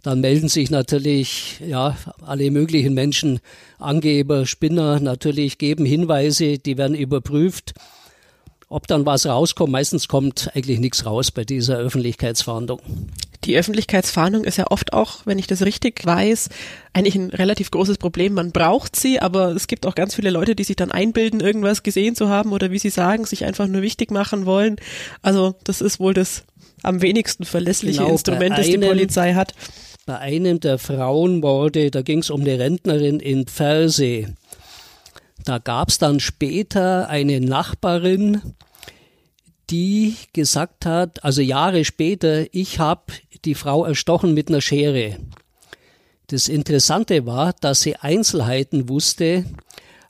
dann 0.03 0.21
melden 0.21 0.49
sich 0.49 0.71
natürlich 0.71 1.61
ja 1.67 1.97
alle 2.25 2.51
möglichen 2.51 2.95
Menschen, 2.95 3.41
Angeber, 3.79 4.47
Spinner, 4.47 5.01
natürlich 5.01 5.59
geben 5.59 5.85
Hinweise, 5.85 6.59
die 6.59 6.79
werden 6.79 6.97
überprüft. 6.97 7.75
Ob 8.69 8.87
dann 8.87 9.05
was 9.05 9.27
rauskommt, 9.27 9.73
meistens 9.73 10.07
kommt 10.07 10.51
eigentlich 10.55 10.79
nichts 10.79 11.05
raus 11.05 11.33
bei 11.33 11.45
dieser 11.45 11.77
Öffentlichkeitsfahndung. 11.79 12.81
Die 13.45 13.57
Öffentlichkeitsfahndung 13.57 14.45
ist 14.45 14.59
ja 14.59 14.67
oft 14.71 14.93
auch, 14.93 15.27
wenn 15.27 15.41
ich 15.41 15.49
das 15.49 15.63
richtig 15.63 16.07
weiß, 16.07 16.51
eigentlich 16.93 17.17
ein 17.17 17.31
relativ 17.31 17.73
großes 17.73 17.99
Problem. 17.99 18.35
Man 18.35 18.53
braucht 18.53 18.95
sie, 18.95 19.19
aber 19.19 19.57
es 19.57 19.67
gibt 19.67 19.87
auch 19.87 19.97
ganz 19.97 20.15
viele 20.15 20.31
Leute, 20.31 20.55
die 20.55 20.63
sich 20.63 20.77
dann 20.77 20.93
einbilden, 20.93 21.41
irgendwas 21.41 21.83
gesehen 21.83 22.15
zu 22.15 22.29
haben 22.29 22.53
oder 22.53 22.71
wie 22.71 22.79
sie 22.79 22.91
sagen, 22.91 23.25
sich 23.25 23.45
einfach 23.45 23.67
nur 23.67 23.83
wichtig 23.83 24.13
machen 24.13 24.47
wollen. 24.47 24.77
Also 25.21 25.57
das 25.65 25.81
ist 25.81 25.99
wohl 25.99 26.15
das 26.15 26.45
am 26.83 27.03
wenigsten 27.03 27.45
verlässliche 27.45 27.99
Genau, 27.99 28.13
Instrument, 28.13 28.57
das 28.57 28.67
die 28.67 28.79
Polizei 28.79 29.35
hat. 29.35 29.53
Bei 30.11 30.18
einem 30.18 30.59
der 30.59 30.79
Frauenmorde, 30.79 31.92
da 31.92 32.03
ging 32.03 32.18
es 32.18 32.31
um 32.31 32.40
eine 32.40 32.59
Rentnerin 32.59 33.20
in 33.20 33.46
Pfersee. 33.46 34.27
Da 35.44 35.59
gab 35.59 35.88
es 35.88 35.99
dann 35.99 36.18
später 36.18 37.09
eine 37.09 37.40
Nachbarin, 37.40 38.42
die 39.70 40.16
gesagt 40.33 40.85
hat, 40.85 41.23
also 41.23 41.42
Jahre 41.42 41.85
später, 41.85 42.53
ich 42.53 42.81
habe 42.81 43.12
die 43.44 43.55
Frau 43.55 43.85
erstochen 43.85 44.35
mit 44.35 44.49
einer 44.49 44.61
Schere. 44.61 45.18
Das 46.27 46.49
Interessante 46.49 47.25
war, 47.25 47.53
dass 47.61 47.83
sie 47.83 47.94
Einzelheiten 47.94 48.88
wusste 48.88 49.44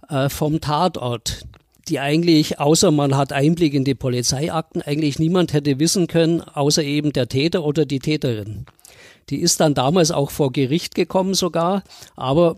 äh, 0.09 0.31
vom 0.31 0.63
Tatort, 0.63 1.45
die 1.89 2.01
eigentlich, 2.01 2.59
außer 2.59 2.91
man 2.91 3.19
hat 3.19 3.35
Einblick 3.35 3.75
in 3.75 3.85
die 3.85 3.95
Polizeiakten, 3.95 4.81
eigentlich 4.81 5.19
niemand 5.19 5.53
hätte 5.53 5.79
wissen 5.79 6.07
können, 6.07 6.41
außer 6.41 6.83
eben 6.83 7.13
der 7.13 7.29
Täter 7.29 7.63
oder 7.65 7.85
die 7.85 7.99
Täterin. 7.99 8.65
Die 9.31 9.41
ist 9.41 9.61
dann 9.61 9.75
damals 9.75 10.11
auch 10.11 10.31
vor 10.31 10.53
Gericht 10.53 10.95
gekommen 10.95 11.35
sogar, 11.35 11.83
aber 12.17 12.57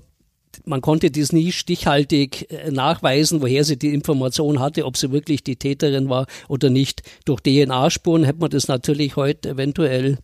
man 0.65 0.81
konnte 0.81 1.11
dies 1.11 1.33
nie 1.33 1.53
stichhaltig 1.53 2.51
äh, 2.51 2.71
nachweisen, 2.71 3.43
woher 3.43 3.65
sie 3.65 3.79
die 3.79 3.95
Information 3.95 4.61
hatte, 4.61 4.85
ob 4.85 4.97
sie 4.97 5.13
wirklich 5.13 5.43
die 5.43 5.57
Täterin 5.57 6.09
war 6.09 6.27
oder 6.49 6.71
nicht. 6.71 7.03
Durch 7.25 7.41
DNA-Spuren 7.41 8.25
hätte 8.25 8.41
man 8.41 8.51
das 8.51 8.69
natürlich 8.69 9.17
heute 9.17 9.51
eventuell 9.51 10.19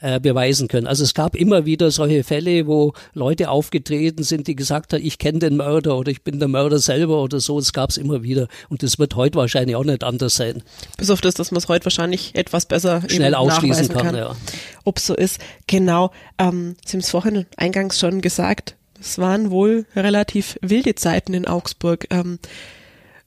äh, 0.00 0.20
beweisen 0.20 0.68
können. 0.68 0.86
Also 0.86 1.04
es 1.04 1.14
gab 1.14 1.34
immer 1.34 1.64
wieder 1.64 1.90
solche 1.90 2.22
Fälle, 2.22 2.66
wo 2.66 2.92
Leute 3.14 3.50
aufgetreten 3.50 4.22
sind, 4.22 4.46
die 4.46 4.54
gesagt 4.54 4.92
haben, 4.92 5.04
ich 5.04 5.18
kenne 5.18 5.38
den 5.38 5.56
Mörder 5.56 5.96
oder 5.96 6.10
ich 6.10 6.22
bin 6.22 6.38
der 6.38 6.48
Mörder 6.48 6.78
selber 6.78 7.22
oder 7.22 7.40
so. 7.40 7.58
Das 7.58 7.72
gab 7.72 7.90
es 7.90 7.96
immer 7.96 8.22
wieder. 8.22 8.48
Und 8.68 8.82
das 8.82 8.98
wird 8.98 9.16
heute 9.16 9.38
wahrscheinlich 9.38 9.76
auch 9.76 9.84
nicht 9.84 10.04
anders 10.04 10.36
sein. 10.36 10.62
Bis 10.98 11.10
auf 11.10 11.20
das, 11.20 11.34
dass 11.34 11.50
man 11.50 11.58
es 11.58 11.68
heute 11.68 11.86
wahrscheinlich 11.86 12.34
etwas 12.34 12.66
besser 12.66 13.02
Schnell 13.08 13.34
ausschließen 13.34 13.86
nachweisen 13.86 14.06
kann, 14.06 14.16
ja. 14.16 14.36
Ob 14.84 14.98
so 14.98 15.14
ist. 15.14 15.40
Genau. 15.66 16.10
Ähm, 16.38 16.76
Sie 16.84 16.92
haben 16.92 17.00
es 17.00 17.10
vorhin 17.10 17.46
eingangs 17.56 17.98
schon 17.98 18.20
gesagt. 18.20 18.76
Es 19.00 19.18
waren 19.18 19.50
wohl 19.50 19.86
relativ 19.94 20.58
wilde 20.62 20.94
Zeiten 20.94 21.34
in 21.34 21.46
Augsburg. 21.46 22.06
Ähm, 22.10 22.38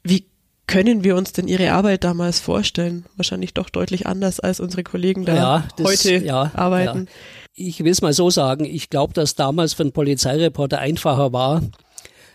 wie 0.03 0.25
können 0.67 1.03
wir 1.03 1.15
uns 1.15 1.34
denn 1.34 1.47
Ihre 1.47 1.71
Arbeit 1.71 2.03
damals 2.03 2.39
vorstellen? 2.39 3.05
Wahrscheinlich 3.15 3.53
doch 3.53 3.69
deutlich 3.69 4.05
anders, 4.08 4.39
als 4.39 4.60
unsere 4.60 4.84
Kollegen 4.84 5.25
da 5.25 5.36
Ja, 5.36 5.67
das- 5.77 5.88
heute 5.88 6.17
ja, 6.23 6.51
arbeiten. 6.53 7.08
Ich 7.55 7.84
will 7.84 7.91
es 7.91 8.01
mal 8.01 8.13
so 8.13 8.29
sagen, 8.29 8.65
ich 8.65 8.89
glaube, 8.89 9.13
dass 9.13 9.36
damals 9.36 9.73
für 9.73 9.84
einen 9.84 9.91
Polizeireporter 9.91 10.79
einfacher 10.79 11.34
war, 11.34 11.63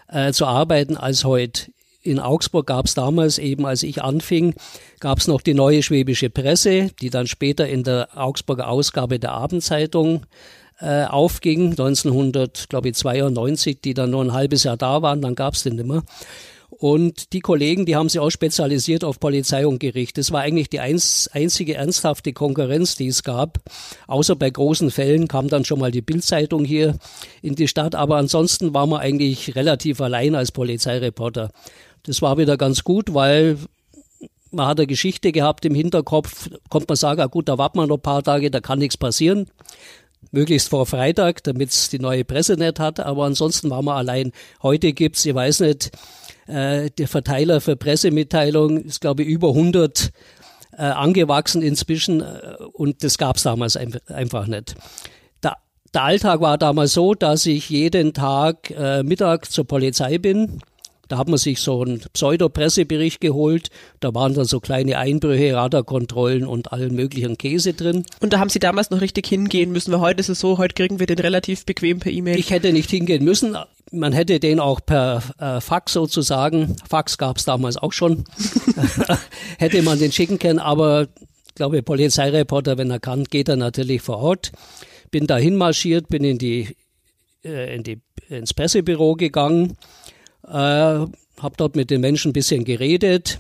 äh, 0.09 0.33
zu 0.33 0.47
arbeiten 0.47 0.97
als 0.97 1.25
heute. 1.25 1.71
In 2.03 2.21
Augsburg 2.21 2.67
gab 2.67 2.85
es 2.85 2.93
damals 2.95 3.39
eben, 3.39 3.65
als 3.65 3.83
ich 3.83 4.03
anfing, 4.03 4.55
gab 5.01 5.19
es 5.19 5.27
noch 5.27 5.41
die 5.41 5.55
neue 5.55 5.83
Schwäbische 5.83 6.29
Presse, 6.29 6.91
die 7.01 7.09
dann 7.09 7.27
später 7.27 7.67
in 7.67 7.83
der 7.85 8.09
Augsburger 8.15 8.69
Ausgabe 8.69 9.19
der 9.19 9.33
Abendzeitung 9.33 10.27
äh, 10.85 11.07
aufging, 11.07 11.71
1992, 11.71 13.81
die 13.81 13.95
dann 13.95 14.11
nur 14.11 14.23
ein 14.23 14.33
halbes 14.33 14.65
Jahr 14.65 14.77
da 14.77 15.01
waren, 15.01 15.23
dann 15.23 15.35
gab 15.35 15.55
es 15.55 15.63
den 15.63 15.77
nimmer. 15.77 16.03
Und 16.69 17.33
die 17.33 17.41
Kollegen, 17.41 17.87
die 17.87 17.97
haben 17.97 18.09
sich 18.09 18.21
auch 18.21 18.31
spezialisiert 18.31 19.05
auf 19.05 19.21
Polizei 19.21 19.67
und 19.67 19.79
Gericht. 19.79 20.19
Das 20.19 20.33
war 20.33 20.43
eigentlich 20.43 20.69
die 20.69 20.81
eins, 20.81 21.31
einzige 21.33 21.75
ernsthafte 21.75 22.33
Konkurrenz, 22.33 22.97
die 22.97 23.07
es 23.07 23.23
gab. 23.23 23.59
Außer 24.09 24.37
bei 24.37 24.51
großen 24.51 24.91
Fällen 24.91 25.29
kam 25.29 25.49
dann 25.49 25.65
schon 25.65 25.79
mal 25.79 25.91
die 25.91 26.03
Bildzeitung 26.03 26.65
hier 26.65 26.97
in 27.43 27.55
die 27.55 27.69
Stadt. 27.69 27.95
Aber 27.95 28.17
ansonsten 28.17 28.75
war 28.75 28.87
man 28.87 29.01
eigentlich 29.01 29.55
relativ 29.55 30.01
allein 30.01 30.35
als 30.35 30.53
Polizeireporter. 30.53 31.51
Das 32.03 32.21
war 32.21 32.39
wieder 32.39 32.57
ganz 32.57 32.85
gut, 32.85 33.15
weil 33.15 33.57
man 34.51 34.67
hat 34.67 34.79
eine 34.79 34.87
Geschichte 34.87 35.33
gehabt 35.33 35.65
im 35.65 35.75
Hinterkopf, 35.75 36.51
konnte 36.69 36.87
man 36.89 36.97
sagen, 36.97 37.21
ah 37.21 37.27
gut, 37.27 37.49
da 37.49 37.57
warten 37.57 37.79
wir 37.79 37.87
noch 37.87 37.97
ein 37.97 38.03
paar 38.03 38.23
Tage, 38.23 38.51
da 38.51 38.61
kann 38.61 38.79
nichts 38.79 38.97
passieren. 38.97 39.49
Möglichst 40.35 40.69
vor 40.69 40.85
Freitag, 40.85 41.43
damit 41.45 41.71
es 41.71 41.89
die 41.89 41.99
neue 41.99 42.25
Presse 42.25 42.55
nicht 42.55 42.79
hat, 42.79 43.01
aber 43.01 43.25
ansonsten 43.25 43.71
war 43.71 43.83
man 43.83 43.97
allein. 43.97 44.33
Heute 44.63 44.93
gibt's, 44.93 45.25
ich 45.25 45.35
weiß 45.35 45.61
nicht, 45.61 45.91
Äh, 46.47 46.91
der 46.91 47.09
Verteiler 47.09 47.61
für 47.61 47.77
Pressemitteilungen 47.77 48.85
ist, 48.85 49.01
glaube 49.01 49.23
ich, 49.23 49.29
über 49.29 49.49
100 49.49 50.11
äh, 50.77 50.83
angewachsen 50.83 51.63
inzwischen 51.63 52.21
äh, 52.21 52.57
und 52.73 53.03
das 53.03 53.17
gab 53.17 53.37
es 53.37 53.45
damals 53.45 53.77
ein, 53.77 53.97
einfach 54.09 54.47
nicht. 54.47 54.75
Der, 55.43 55.57
der 55.95 56.03
Alltag 56.03 56.41
war 56.41 56.59
damals 56.59 56.93
so, 56.93 57.15
dass 57.15 57.47
ich 57.47 57.71
jeden 57.71 58.13
Tag 58.13 58.71
äh, 58.71 59.03
Mittag 59.03 59.51
zur 59.51 59.67
Polizei 59.67 60.19
bin 60.19 60.61
da 61.09 61.19
hat 61.19 61.29
man 61.29 61.39
sich 61.39 61.61
so 61.61 61.83
einen 61.83 62.01
Pseudo-Pressebericht 62.13 63.21
geholt. 63.21 63.71
Da 64.01 64.15
waren 64.15 64.35
dann 64.35 64.45
so 64.45 64.61
kleine 64.61 64.99
Einbrüche, 64.99 65.55
Radarkontrollen 65.55 66.47
und 66.47 66.73
allen 66.73 66.95
möglichen 66.95 67.39
Käse 67.39 67.75
drin. 67.75 68.05
Und 68.21 68.33
da 68.33 68.39
haben 68.39 68.51
Sie 68.51 68.59
damals 68.59 68.91
noch 68.91 69.01
richtig 69.01 69.27
hingehen 69.27 69.73
müssen, 69.73 69.93
weil 69.93 70.01
heute 70.01 70.21
ist 70.21 70.29
es 70.29 70.41
so, 70.41 70.59
heute 70.59 70.75
kriegen 70.75 70.99
wir 70.99 71.07
den 71.07 71.19
relativ 71.19 71.67
bequem 71.67 72.01
per 72.01 72.13
E-Mail. 72.13 72.39
Ich 72.39 72.51
hätte 72.51 72.73
nicht 72.73 72.91
hingehen 72.91 73.25
müssen. 73.25 73.57
Man 73.93 74.13
hätte 74.13 74.41
den 74.41 74.61
auch 74.61 74.81
per 74.85 75.23
äh, 75.39 75.61
Fax 75.61 75.93
sozusagen, 75.93 76.77
Fax 76.89 77.19
gab 77.19 77.37
es 77.37 77.45
damals 77.45 77.77
auch 77.77 77.93
schon, 77.93 78.25
hätte 79.59 79.83
man 79.83 79.99
den 79.99 80.11
schicken 80.11 80.39
können, 80.39 80.59
aber 80.59 81.09
ich 81.47 81.55
glaube, 81.55 81.83
Polizeireporter, 81.83 82.79
wenn 82.79 82.91
er 82.91 82.99
kann, 82.99 83.25
geht 83.25 83.49
er 83.49 83.57
natürlich 83.57 84.03
vor 84.03 84.19
Ort. 84.19 84.51
Bin 85.13 85.29
dahin 85.29 85.55
marschiert, 85.55 86.09
bin 86.09 86.25
in 86.25 86.39
die, 86.39 86.77
äh, 87.45 87.77
in 87.77 87.85
die 87.85 88.01
ins 88.29 88.55
Pressebüro 88.55 89.15
gegangen 89.15 89.77
äh, 90.47 90.53
habe 90.53 91.55
dort 91.57 91.77
mit 91.77 91.91
den 91.91 92.01
Menschen 92.01 92.31
ein 92.31 92.35
bisschen 92.35 92.65
geredet. 92.65 93.39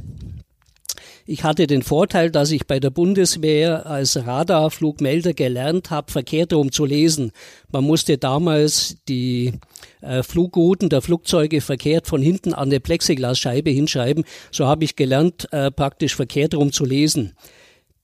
Ich 1.26 1.42
hatte 1.42 1.66
den 1.66 1.82
Vorteil, 1.82 2.30
dass 2.30 2.50
ich 2.50 2.66
bei 2.66 2.80
der 2.80 2.90
Bundeswehr 2.90 3.86
als 3.86 4.26
Radarflugmelder 4.26 5.32
gelernt 5.32 5.90
habe, 5.90 6.12
verkehrt 6.12 6.52
zu 6.70 6.84
lesen. 6.84 7.32
Man 7.72 7.84
musste 7.84 8.18
damals 8.18 8.98
die 9.08 9.54
äh, 10.02 10.22
Flugrouten 10.22 10.90
der 10.90 11.00
Flugzeuge 11.00 11.62
verkehrt 11.62 12.06
von 12.08 12.20
hinten 12.20 12.52
an 12.52 12.68
der 12.68 12.80
Plexiglasscheibe 12.80 13.70
hinschreiben. 13.70 14.24
So 14.50 14.66
habe 14.66 14.84
ich 14.84 14.96
gelernt, 14.96 15.50
äh, 15.50 15.70
praktisch 15.70 16.14
verkehrt 16.14 16.54
zu 16.72 16.84
lesen. 16.84 17.32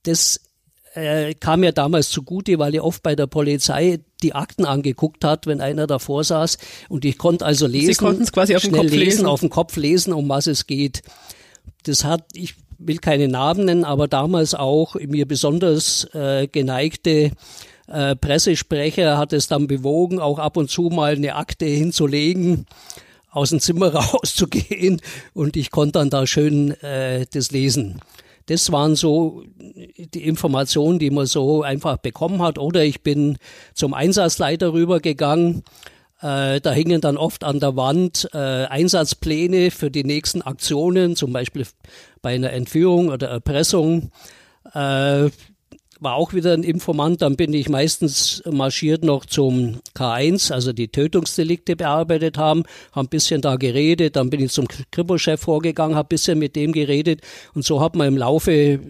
Das 0.04 0.40
äh, 0.94 1.34
kam 1.34 1.60
mir 1.60 1.72
damals 1.72 2.10
zugute, 2.10 2.58
weil 2.58 2.74
er 2.74 2.84
oft 2.84 3.02
bei 3.02 3.14
der 3.14 3.26
Polizei 3.26 4.00
die 4.22 4.34
Akten 4.34 4.64
angeguckt 4.64 5.24
hat, 5.24 5.46
wenn 5.46 5.60
einer 5.60 5.86
davor 5.86 6.24
saß. 6.24 6.58
Und 6.88 7.04
ich 7.04 7.18
konnte 7.18 7.44
also 7.44 7.66
lesen, 7.66 7.94
Sie 7.94 7.94
konnten 7.94 8.22
es 8.22 8.32
quasi 8.32 8.56
auf 8.56 8.62
den 8.62 8.72
Kopf 8.72 8.84
lesen, 8.84 8.98
lesen, 8.98 9.26
auf 9.26 9.40
dem 9.40 9.50
Kopf 9.50 9.76
lesen, 9.76 10.12
um 10.12 10.28
was 10.28 10.46
es 10.46 10.66
geht. 10.66 11.02
Das 11.84 12.04
hat, 12.04 12.24
ich 12.34 12.54
will 12.78 12.98
keine 12.98 13.28
Namen 13.28 13.66
nennen, 13.66 13.84
aber 13.84 14.08
damals 14.08 14.54
auch 14.54 14.94
mir 14.94 15.26
besonders 15.26 16.04
äh, 16.14 16.48
geneigte 16.48 17.32
äh, 17.86 18.16
Pressesprecher 18.16 19.18
hat 19.18 19.32
es 19.32 19.46
dann 19.48 19.66
bewogen, 19.66 20.20
auch 20.20 20.38
ab 20.38 20.56
und 20.56 20.70
zu 20.70 20.82
mal 20.82 21.14
eine 21.14 21.34
Akte 21.36 21.66
hinzulegen 21.66 22.66
aus 23.30 23.50
dem 23.50 23.60
Zimmer 23.60 23.94
rauszugehen 23.94 25.00
und 25.34 25.56
ich 25.56 25.70
konnte 25.70 25.98
dann 25.98 26.10
da 26.10 26.26
schön 26.26 26.72
äh, 26.82 27.26
das 27.32 27.50
lesen. 27.50 28.00
Das 28.50 28.72
waren 28.72 28.96
so 28.96 29.44
die 29.56 30.24
Informationen, 30.24 30.98
die 30.98 31.10
man 31.10 31.26
so 31.26 31.62
einfach 31.62 31.98
bekommen 31.98 32.42
hat. 32.42 32.58
Oder 32.58 32.82
ich 32.82 33.02
bin 33.02 33.38
zum 33.74 33.94
Einsatzleiter 33.94 34.72
rübergegangen. 34.72 35.62
Äh, 36.20 36.60
da 36.60 36.72
hingen 36.72 37.00
dann 37.00 37.16
oft 37.16 37.44
an 37.44 37.60
der 37.60 37.76
Wand 37.76 38.28
äh, 38.34 38.38
Einsatzpläne 38.38 39.70
für 39.70 39.92
die 39.92 40.02
nächsten 40.02 40.42
Aktionen, 40.42 41.14
zum 41.14 41.32
Beispiel 41.32 41.64
bei 42.22 42.34
einer 42.34 42.52
Entführung 42.52 43.10
oder 43.10 43.28
Erpressung. 43.28 44.10
Äh, 44.74 45.30
war 46.00 46.14
auch 46.14 46.32
wieder 46.32 46.54
ein 46.54 46.62
Informant. 46.62 47.22
Dann 47.22 47.36
bin 47.36 47.52
ich 47.52 47.68
meistens 47.68 48.42
marschiert 48.50 49.04
noch 49.04 49.26
zum 49.26 49.80
K1, 49.94 50.52
also 50.52 50.72
die 50.72 50.88
Tötungsdelikte 50.88 51.76
bearbeitet 51.76 52.38
haben, 52.38 52.64
haben 52.92 53.06
ein 53.06 53.10
bisschen 53.10 53.42
da 53.42 53.56
geredet. 53.56 54.16
Dann 54.16 54.30
bin 54.30 54.40
ich 54.40 54.52
zum 54.52 54.66
Kripo-Chef 54.90 55.40
vorgegangen, 55.40 55.96
habe 55.96 56.06
ein 56.06 56.08
bisschen 56.08 56.38
mit 56.38 56.56
dem 56.56 56.72
geredet. 56.72 57.20
Und 57.54 57.64
so 57.64 57.80
hat 57.80 57.94
man 57.94 58.08
im 58.08 58.16
Laufe 58.16 58.80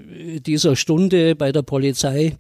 dieser 0.47 0.77
Stunde 0.77 1.35
bei 1.35 1.53
der 1.53 1.63
Polizei 1.63 2.37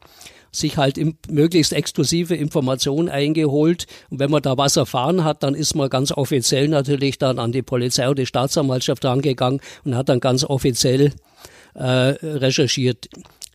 sich 0.52 0.76
halt 0.76 0.98
im, 0.98 1.16
möglichst 1.28 1.72
exklusive 1.72 2.34
Informationen 2.34 3.08
eingeholt. 3.08 3.86
Und 4.10 4.18
wenn 4.18 4.30
man 4.30 4.42
da 4.42 4.56
was 4.56 4.76
erfahren 4.76 5.24
hat, 5.24 5.42
dann 5.42 5.54
ist 5.54 5.74
man 5.74 5.88
ganz 5.90 6.12
offiziell 6.12 6.68
natürlich 6.68 7.18
dann 7.18 7.38
an 7.38 7.52
die 7.52 7.62
Polizei 7.62 8.06
oder 8.06 8.22
die 8.22 8.26
Staatsanwaltschaft 8.26 9.04
rangegangen 9.04 9.60
und 9.84 9.96
hat 9.96 10.08
dann 10.08 10.20
ganz 10.20 10.44
offiziell 10.44 11.12
äh, 11.74 11.84
recherchiert. 11.84 13.08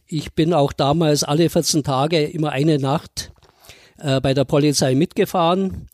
Ich 0.07 0.33
bin 0.33 0.53
auch 0.53 0.71
damals 0.71 1.23
alle 1.23 1.49
14 1.49 1.83
Tage 1.83 2.23
immer 2.23 2.51
eine 2.51 2.77
Nacht 2.77 3.31
äh, 3.97 4.21
bei 4.21 4.35
der 4.35 4.45
Polizei 4.45 4.93
mitgefahren. 4.93 5.87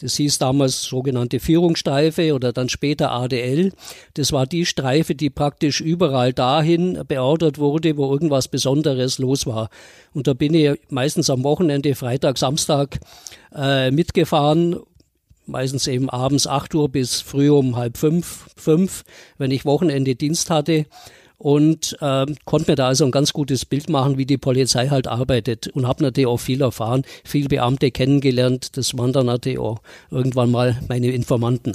Das 0.00 0.16
hieß 0.16 0.38
damals 0.38 0.82
sogenannte 0.82 1.38
Führungsstreife 1.38 2.34
oder 2.34 2.52
dann 2.52 2.68
später 2.68 3.12
ADL. 3.12 3.72
Das 4.14 4.32
war 4.32 4.46
die 4.48 4.66
Streife, 4.66 5.14
die 5.14 5.30
praktisch 5.30 5.80
überall 5.80 6.32
dahin 6.32 7.04
beordert 7.06 7.58
wurde, 7.58 7.96
wo 7.96 8.10
irgendwas 8.10 8.48
Besonderes 8.48 9.18
los 9.18 9.46
war. 9.46 9.70
Und 10.12 10.26
da 10.26 10.34
bin 10.34 10.54
ich 10.54 10.72
meistens 10.88 11.30
am 11.30 11.44
Wochenende, 11.44 11.94
Freitag, 11.94 12.38
Samstag 12.38 12.98
äh, 13.54 13.92
mitgefahren 13.92 14.80
meistens 15.44 15.88
eben 15.88 16.08
abends 16.08 16.46
8 16.46 16.72
Uhr 16.76 16.88
bis 16.88 17.20
früh 17.20 17.50
um 17.50 17.76
halb 17.76 17.98
fünf, 17.98 18.46
fünf, 18.56 19.02
wenn 19.38 19.50
ich 19.50 19.64
Wochenende 19.64 20.14
Dienst 20.14 20.50
hatte 20.50 20.86
und 21.42 21.96
ähm, 22.00 22.36
konnte 22.44 22.70
mir 22.70 22.76
da 22.76 22.86
also 22.86 23.04
ein 23.04 23.10
ganz 23.10 23.32
gutes 23.32 23.64
Bild 23.64 23.88
machen, 23.88 24.16
wie 24.16 24.26
die 24.26 24.38
Polizei 24.38 24.86
halt 24.88 25.08
arbeitet 25.08 25.66
und 25.66 25.88
habe 25.88 26.04
natürlich 26.04 26.28
auch 26.28 26.38
viel 26.38 26.62
erfahren, 26.62 27.02
viel 27.24 27.48
Beamte 27.48 27.90
kennengelernt. 27.90 28.76
Das 28.76 28.96
waren 28.96 29.12
dann 29.12 29.26
natürlich 29.26 29.58
auch 29.58 29.80
irgendwann 30.12 30.52
mal 30.52 30.80
meine 30.88 31.10
Informanten. 31.10 31.72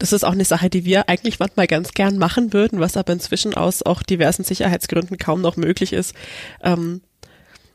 Das 0.00 0.12
ist 0.12 0.24
auch 0.24 0.32
eine 0.32 0.44
Sache, 0.44 0.68
die 0.68 0.84
wir 0.84 1.08
eigentlich 1.08 1.38
manchmal 1.38 1.68
ganz 1.68 1.92
gern 1.92 2.18
machen 2.18 2.52
würden, 2.52 2.80
was 2.80 2.96
aber 2.96 3.12
inzwischen 3.12 3.54
aus 3.54 3.84
auch 3.84 4.02
diversen 4.02 4.42
Sicherheitsgründen 4.42 5.16
kaum 5.16 5.42
noch 5.42 5.56
möglich 5.56 5.92
ist. 5.92 6.16
Ähm, 6.60 7.02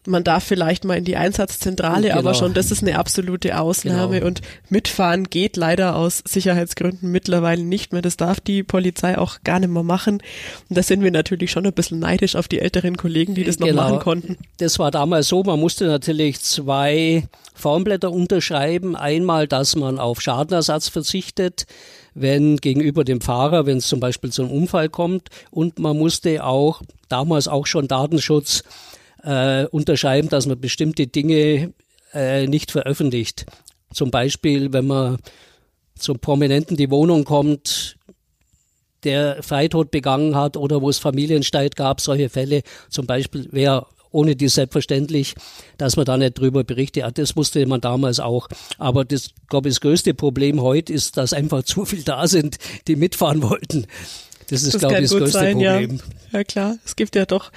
man 0.07 0.23
darf 0.23 0.43
vielleicht 0.43 0.85
mal 0.85 0.97
in 0.97 1.05
die 1.05 1.15
Einsatzzentrale, 1.15 2.09
genau. 2.09 2.19
aber 2.19 2.33
schon 2.33 2.53
das 2.53 2.71
ist 2.71 2.81
eine 2.81 2.97
absolute 2.97 3.59
Ausnahme 3.59 4.15
genau. 4.15 4.27
und 4.27 4.41
mitfahren 4.69 5.25
geht 5.25 5.57
leider 5.57 5.95
aus 5.95 6.23
Sicherheitsgründen 6.25 7.11
mittlerweile 7.11 7.63
nicht 7.63 7.93
mehr. 7.93 8.01
Das 8.01 8.17
darf 8.17 8.39
die 8.39 8.63
Polizei 8.63 9.17
auch 9.17 9.37
gar 9.43 9.59
nicht 9.59 9.71
mehr 9.71 9.83
machen. 9.83 10.21
Und 10.69 10.77
da 10.77 10.83
sind 10.83 11.03
wir 11.03 11.11
natürlich 11.11 11.51
schon 11.51 11.65
ein 11.65 11.73
bisschen 11.73 11.99
neidisch 11.99 12.35
auf 12.35 12.47
die 12.47 12.59
älteren 12.59 12.97
Kollegen, 12.97 13.35
die 13.35 13.43
das 13.43 13.57
genau. 13.57 13.73
noch 13.73 13.89
machen 13.89 13.99
konnten. 13.99 14.37
Das 14.57 14.79
war 14.79 14.91
damals 14.91 15.27
so, 15.27 15.43
man 15.43 15.59
musste 15.59 15.85
natürlich 15.85 16.39
zwei 16.41 17.27
Formblätter 17.53 18.11
unterschreiben. 18.11 18.95
Einmal, 18.95 19.47
dass 19.47 19.75
man 19.75 19.99
auf 19.99 20.21
Schadenersatz 20.21 20.89
verzichtet 20.89 21.65
wenn 22.15 22.55
gegenüber 22.57 23.03
dem 23.03 23.21
Fahrer, 23.21 23.65
wenn 23.65 23.77
es 23.77 23.87
zum 23.87 23.99
Beispiel 23.99 24.31
zu 24.31 24.43
einem 24.43 24.51
Unfall 24.51 24.89
kommt. 24.89 25.29
Und 25.51 25.77
man 25.77 25.97
musste 25.97 26.43
auch 26.43 26.81
damals 27.09 27.47
auch 27.47 27.67
schon 27.67 27.87
Datenschutz 27.87 28.63
äh, 29.25 29.65
unterschreiben, 29.65 30.29
dass 30.29 30.45
man 30.45 30.59
bestimmte 30.59 31.07
Dinge 31.07 31.73
äh, 32.13 32.47
nicht 32.47 32.71
veröffentlicht. 32.71 33.45
Zum 33.91 34.11
Beispiel, 34.11 34.71
wenn 34.71 34.87
man 34.87 35.17
zum 35.97 36.19
Prominenten 36.19 36.77
die 36.77 36.91
Wohnung 36.91 37.23
kommt, 37.23 37.97
der 39.03 39.41
Freitod 39.43 39.91
begangen 39.91 40.35
hat 40.35 40.57
oder 40.57 40.81
wo 40.81 40.89
es 40.89 40.99
Familienstreit 40.99 41.75
gab, 41.75 42.01
solche 42.01 42.29
Fälle 42.29 42.63
zum 42.89 43.05
Beispiel 43.05 43.47
wäre 43.51 43.87
ohne 44.11 44.35
die 44.35 44.47
selbstverständlich, 44.47 45.35
dass 45.77 45.97
man 45.97 46.05
da 46.05 46.17
nicht 46.17 46.39
drüber 46.39 46.63
berichtet. 46.63 47.01
Ja, 47.01 47.11
das 47.11 47.35
wusste 47.35 47.65
man 47.65 47.81
damals 47.81 48.21
auch. 48.21 48.47
Aber 48.77 49.03
das, 49.03 49.31
glaube 49.49 49.67
ich, 49.67 49.75
das 49.75 49.81
größte 49.81 50.13
Problem 50.13 50.61
heute 50.61 50.93
ist, 50.93 51.17
dass 51.17 51.33
einfach 51.33 51.63
zu 51.63 51.83
viel 51.83 52.03
da 52.03 52.25
sind, 52.25 52.55
die 52.87 52.95
mitfahren 52.95 53.41
wollten. 53.43 53.87
Das 54.49 54.63
ist, 54.63 54.75
das 54.75 54.79
glaube 54.79 54.95
ich, 54.95 55.09
das 55.09 55.11
größte 55.11 55.37
sein, 55.37 55.53
Problem. 55.53 55.99
Ja. 56.31 56.39
ja, 56.39 56.43
klar. 56.45 56.77
Es 56.85 56.95
gibt 56.95 57.15
ja 57.15 57.25
doch 57.25 57.51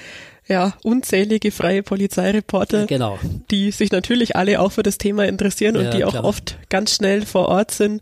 ja, 0.48 0.74
unzählige 0.82 1.50
freie 1.50 1.82
Polizeireporter, 1.82 2.86
genau. 2.86 3.18
die 3.50 3.70
sich 3.70 3.92
natürlich 3.92 4.34
alle 4.34 4.60
auch 4.60 4.72
für 4.72 4.82
das 4.82 4.98
Thema 4.98 5.26
interessieren 5.26 5.76
und 5.76 5.92
die 5.92 6.04
auch 6.04 6.12
klar. 6.12 6.24
oft 6.24 6.58
ganz 6.70 6.94
schnell 6.94 7.26
vor 7.26 7.48
Ort 7.48 7.70
sind. 7.70 8.00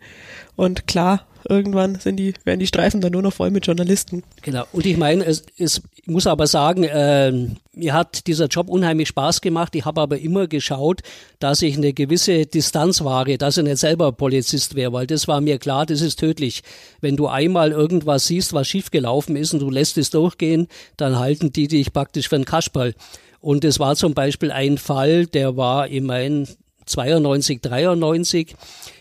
Und 0.55 0.87
klar, 0.87 1.27
irgendwann 1.49 1.97
sind 1.97 2.17
die, 2.17 2.35
werden 2.45 2.61
die 2.61 2.67
Streifen 2.67 3.01
dann 3.01 3.13
nur 3.13 3.23
noch 3.23 3.33
voll 3.33 3.51
mit 3.51 3.67
Journalisten. 3.67 4.23
Genau. 4.43 4.65
Und 4.73 4.87
ich 4.87 4.97
meine, 4.97 5.25
es, 5.25 5.45
es 5.59 5.83
ich 6.07 6.13
muss 6.13 6.29
aber 6.29 6.47
sagen, 6.47 6.85
äh, 6.85 7.33
mir 7.73 7.93
hat 7.93 8.29
dieser 8.29 8.47
Job 8.47 8.69
unheimlich 8.69 9.09
Spaß 9.09 9.41
gemacht. 9.41 9.75
Ich 9.75 9.85
habe 9.87 10.01
aber 10.01 10.19
immer 10.21 10.47
geschaut, 10.47 11.01
dass 11.41 11.63
ich 11.63 11.77
eine 11.77 11.93
gewisse 11.93 12.47
Distanz 12.47 13.03
wahre, 13.03 13.39
dass 13.39 13.57
ich 13.57 13.65
nicht 13.65 13.79
selber 13.79 14.13
Polizist 14.13 14.77
wäre, 14.77 14.93
weil 14.93 15.09
das 15.09 15.27
war 15.27 15.41
mir 15.41 15.59
klar, 15.59 15.85
das 15.85 16.03
ist 16.03 16.21
tödlich. 16.21 16.63
Wenn 17.01 17.17
du 17.17 17.27
einmal 17.27 17.73
irgendwas 17.73 18.29
siehst, 18.29 18.53
was 18.53 18.69
schiefgelaufen 18.69 19.35
ist 19.35 19.53
und 19.53 19.59
du 19.59 19.69
lässt 19.69 19.99
es 19.99 20.11
durchgehen, 20.11 20.69
dann 20.97 21.19
halten 21.19 21.53
die 21.53 21.67
dich 21.67 21.93
praktisch 21.93 22.29
für 22.29 22.37
einen 22.37 22.45
Kasperl. 22.45 22.95
Und 23.41 23.65
es 23.65 23.81
war 23.81 23.97
zum 23.97 24.15
Beispiel 24.15 24.53
ein 24.53 24.79
Fall, 24.79 25.27
der 25.27 25.57
war 25.57 25.89
immerhin 25.89 26.47
92, 26.85 27.63
93 27.63 28.55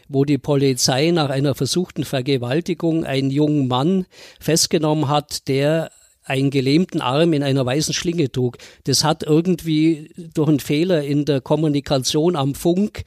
wo 0.07 0.23
die 0.23 0.37
Polizei 0.37 1.09
nach 1.09 1.31
einer 1.31 1.55
versuchten 1.55 2.03
Vergewaltigung 2.03 3.05
einen 3.05 3.31
jungen 3.31 3.67
Mann 3.67 4.05
festgenommen 4.39 5.07
hat, 5.07 5.47
der 5.47 5.89
einen 6.25 6.49
gelähmten 6.49 7.01
Arm 7.01 7.33
in 7.33 7.43
einer 7.43 7.65
weißen 7.65 7.93
Schlinge 7.93 8.31
trug. 8.31 8.57
Das 8.83 9.03
hat 9.03 9.23
irgendwie 9.23 10.09
durch 10.33 10.49
einen 10.49 10.59
Fehler 10.59 11.03
in 11.03 11.25
der 11.25 11.39
Kommunikation 11.39 12.35
am 12.35 12.55
Funk 12.55 13.05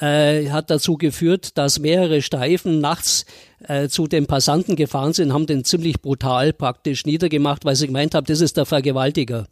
äh, 0.00 0.50
hat 0.50 0.70
dazu 0.70 0.96
geführt, 0.96 1.58
dass 1.58 1.78
mehrere 1.78 2.22
Streifen 2.22 2.80
nachts 2.80 3.26
äh, 3.68 3.88
zu 3.88 4.06
den 4.06 4.26
Passanten 4.26 4.76
gefahren 4.76 5.12
sind, 5.12 5.32
haben 5.32 5.46
den 5.46 5.64
ziemlich 5.64 6.00
brutal 6.00 6.52
praktisch 6.52 7.04
niedergemacht, 7.04 7.64
weil 7.64 7.76
sie 7.76 7.86
gemeint 7.86 8.14
haben, 8.14 8.26
das 8.26 8.40
ist 8.40 8.56
der 8.56 8.66
Vergewaltiger. 8.66 9.46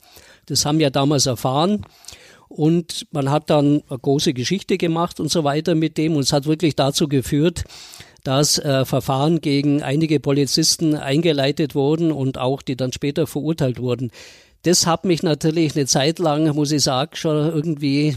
Das 0.47 0.65
haben 0.65 0.79
wir 0.79 0.91
damals 0.91 1.27
erfahren. 1.27 1.85
Und 2.49 3.07
man 3.13 3.31
hat 3.31 3.49
dann 3.49 3.83
eine 3.89 3.99
große 3.99 4.35
Geschichte 4.35 4.77
gemacht 4.77 5.21
und 5.21 5.31
so 5.31 5.45
weiter 5.45 5.77
mit 5.77 5.97
dem. 5.97 6.17
Und 6.17 6.23
es 6.23 6.33
hat 6.33 6.47
wirklich 6.47 6.75
dazu 6.75 7.07
geführt, 7.07 7.63
dass 8.25 8.59
äh, 8.59 8.85
Verfahren 8.85 9.41
gegen 9.41 9.83
einige 9.83 10.21
Polizisten 10.21 10.95
eingeleitet 10.95 11.75
wurden 11.75 12.13
und 12.13 12.39
auch 12.39 12.63
die 12.63 12.77
dann 12.77 12.93
später 12.93 13.27
verurteilt 13.27 13.81
wurden. 13.81 14.11
Das 14.63 14.87
hat 14.87 15.05
mich 15.05 15.23
natürlich 15.23 15.75
eine 15.75 15.87
Zeit 15.87 16.19
lang, 16.19 16.55
muss 16.55 16.73
ich 16.73 16.83
sagen, 16.83 17.17
schon 17.17 17.37
irgendwie 17.37 18.15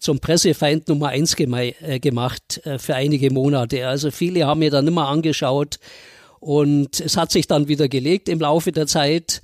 zum 0.00 0.20
Pressefeind 0.20 0.88
Nummer 0.88 1.08
eins 1.08 1.36
äh, 1.38 1.98
gemacht 2.00 2.60
äh, 2.64 2.78
für 2.78 2.94
einige 2.94 3.32
Monate. 3.32 3.86
Also 3.86 4.10
viele 4.10 4.46
haben 4.46 4.60
mir 4.60 4.70
dann 4.70 4.86
immer 4.86 5.08
angeschaut 5.08 5.78
und 6.40 7.00
es 7.00 7.16
hat 7.16 7.32
sich 7.32 7.46
dann 7.46 7.68
wieder 7.68 7.88
gelegt 7.88 8.28
im 8.28 8.40
Laufe 8.40 8.72
der 8.72 8.86
Zeit, 8.86 9.40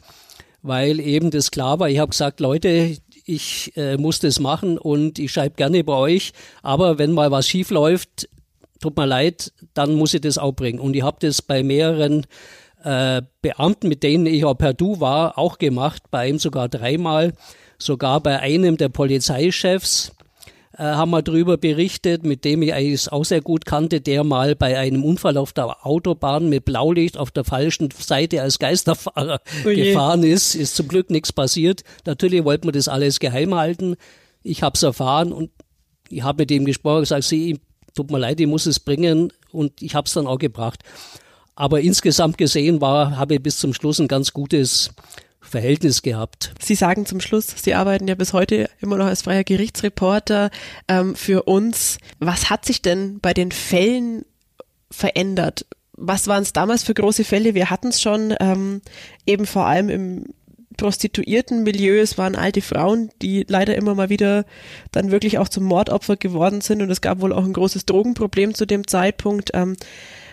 weil 0.62 1.00
eben 1.00 1.30
das 1.30 1.50
klar 1.50 1.78
war. 1.78 1.88
Ich 1.88 1.98
habe 1.98 2.11
gesagt, 2.11 2.40
Leute, 2.40 2.96
ich 3.26 3.72
äh, 3.76 3.96
muss 3.96 4.18
das 4.18 4.38
machen 4.38 4.78
und 4.78 5.18
ich 5.18 5.33
schreibe 5.33 5.57
gerne 5.57 5.83
bei 5.83 5.94
euch, 5.94 6.33
aber 6.62 6.98
wenn 6.98 7.12
mal 7.12 7.30
was 7.30 7.48
schief 7.48 7.70
läuft, 7.70 8.28
tut 8.85 8.97
mir 8.99 9.07
leid, 9.07 9.51
dann 9.73 9.94
muss 9.94 10.12
ich 10.12 10.20
das 10.20 10.37
auch 10.37 10.53
bringen. 10.53 10.79
Und 10.79 10.94
ich 10.94 11.03
habe 11.03 11.16
das 11.20 11.40
bei 11.40 11.62
mehreren 11.62 12.27
äh, 12.83 13.23
Beamten, 13.40 13.88
mit 13.88 14.03
denen 14.03 14.27
ich 14.27 14.44
auch 14.44 14.55
per 14.55 14.75
Du 14.75 15.01
war, 15.01 15.38
auch 15.38 15.57
gemacht, 15.57 16.03
bei 16.11 16.29
ihm 16.29 16.38
sogar 16.38 16.68
dreimal, 16.68 17.33
sogar 17.79 18.20
bei 18.20 18.40
einem 18.40 18.77
der 18.77 18.90
Polizeichefs, 18.90 20.12
äh, 20.77 20.83
haben 20.83 21.12
wir 21.12 21.23
darüber 21.23 21.57
berichtet, 21.57 22.25
mit 22.25 22.44
dem 22.44 22.61
ich 22.61 22.75
eigentlich 22.75 23.11
auch 23.11 23.25
sehr 23.25 23.40
gut 23.40 23.64
kannte, 23.64 24.03
der 24.03 24.23
mal 24.23 24.55
bei 24.55 24.77
einem 24.77 25.03
Unfall 25.03 25.38
auf 25.38 25.55
der 25.55 25.87
Autobahn 25.87 26.51
mit 26.51 26.66
Blaulicht 26.66 27.16
auf 27.16 27.31
der 27.31 27.44
falschen 27.44 27.88
Seite 27.97 28.42
als 28.42 28.59
Geisterfahrer 28.59 29.40
oh 29.64 29.68
gefahren 29.68 30.25
ist. 30.25 30.55
Ist 30.55 30.77
zum 30.77 30.88
Glück 30.88 31.09
nichts 31.09 31.33
passiert. 31.33 31.85
Natürlich 32.05 32.44
wollten 32.44 32.68
wir 32.68 32.73
das 32.73 32.88
alles 32.88 33.18
geheim 33.18 33.55
halten. 33.55 33.97
Ich 34.42 34.62
habe 34.62 34.75
es 34.75 34.83
erfahren 34.83 35.33
und 35.33 35.51
ich 36.11 36.23
habe 36.23 36.42
mit 36.42 36.51
ihm 36.51 36.66
gesprochen, 36.66 37.01
gesagt, 37.01 37.25
sie, 37.25 37.61
tut 37.94 38.11
mir 38.11 38.18
leid, 38.18 38.40
ich 38.40 38.46
muss 38.46 38.66
es 38.66 38.80
bringen 38.80 39.33
und 39.52 39.83
ich 39.83 39.94
habe 39.94 40.07
es 40.07 40.12
dann 40.12 40.26
auch 40.26 40.38
gebracht. 40.38 40.83
Aber 41.54 41.80
insgesamt 41.80 42.37
gesehen 42.37 42.80
war, 42.80 43.16
habe 43.16 43.35
ich 43.35 43.42
bis 43.42 43.59
zum 43.59 43.74
Schluss 43.74 44.00
ein 44.00 44.09
ganz 44.09 44.33
gutes 44.33 44.90
Verhältnis 45.40 46.02
gehabt. 46.02 46.52
Sie 46.61 46.74
sagen 46.74 47.07
zum 47.07 47.20
Schluss, 47.20 47.46
Sie 47.57 47.74
arbeiten 47.74 48.09
ja 48.09 48.16
bis 48.16 48.33
heute 48.33 48.68
immer 48.80 48.96
noch 48.96 49.07
als 49.07 49.22
freier 49.22 49.44
Gerichtsreporter 49.44 50.50
ähm, 50.88 51.14
für 51.14 51.44
uns. 51.44 51.98
Was 52.18 52.50
hat 52.50 52.64
sich 52.64 52.83
denn 52.83 53.20
bei 53.20 53.35
den 53.35 53.52
Fällen 53.52 54.24
verändert? 54.90 55.66
Was 55.92 56.26
waren 56.26 56.42
es 56.42 56.52
damals 56.52 56.83
für 56.83 56.94
große 56.94 57.22
Fälle? 57.22 57.54
Wir 57.54 57.70
hatten 57.70 57.88
es 57.88 58.02
schon 58.02 58.35
ähm, 58.40 58.80
eben 59.26 59.46
vor 59.46 59.66
allem 59.66 59.90
im 59.90 60.24
Prostituiertenmilieu. 60.77 62.01
Es 62.01 62.19
waren 62.19 62.37
alte 62.37 62.61
Frauen, 62.61 63.11
die 63.23 63.45
leider 63.49 63.75
immer 63.75 63.95
mal 63.95 64.11
wieder 64.11 64.45
dann 64.93 65.11
wirklich 65.11 65.39
auch 65.39 65.49
zum 65.49 65.65
Mordopfer 65.65 66.17
geworden 66.17 66.61
sind. 66.61 66.83
Und 66.83 66.91
es 66.91 67.01
gab 67.01 67.21
wohl 67.21 67.33
auch 67.33 67.45
ein 67.45 67.53
großes 67.53 67.87
Drogenproblem 67.87 68.55
zu 68.55 68.67
dem 68.67 68.87
Zeitpunkt. 68.87 69.51
Ähm, 69.55 69.77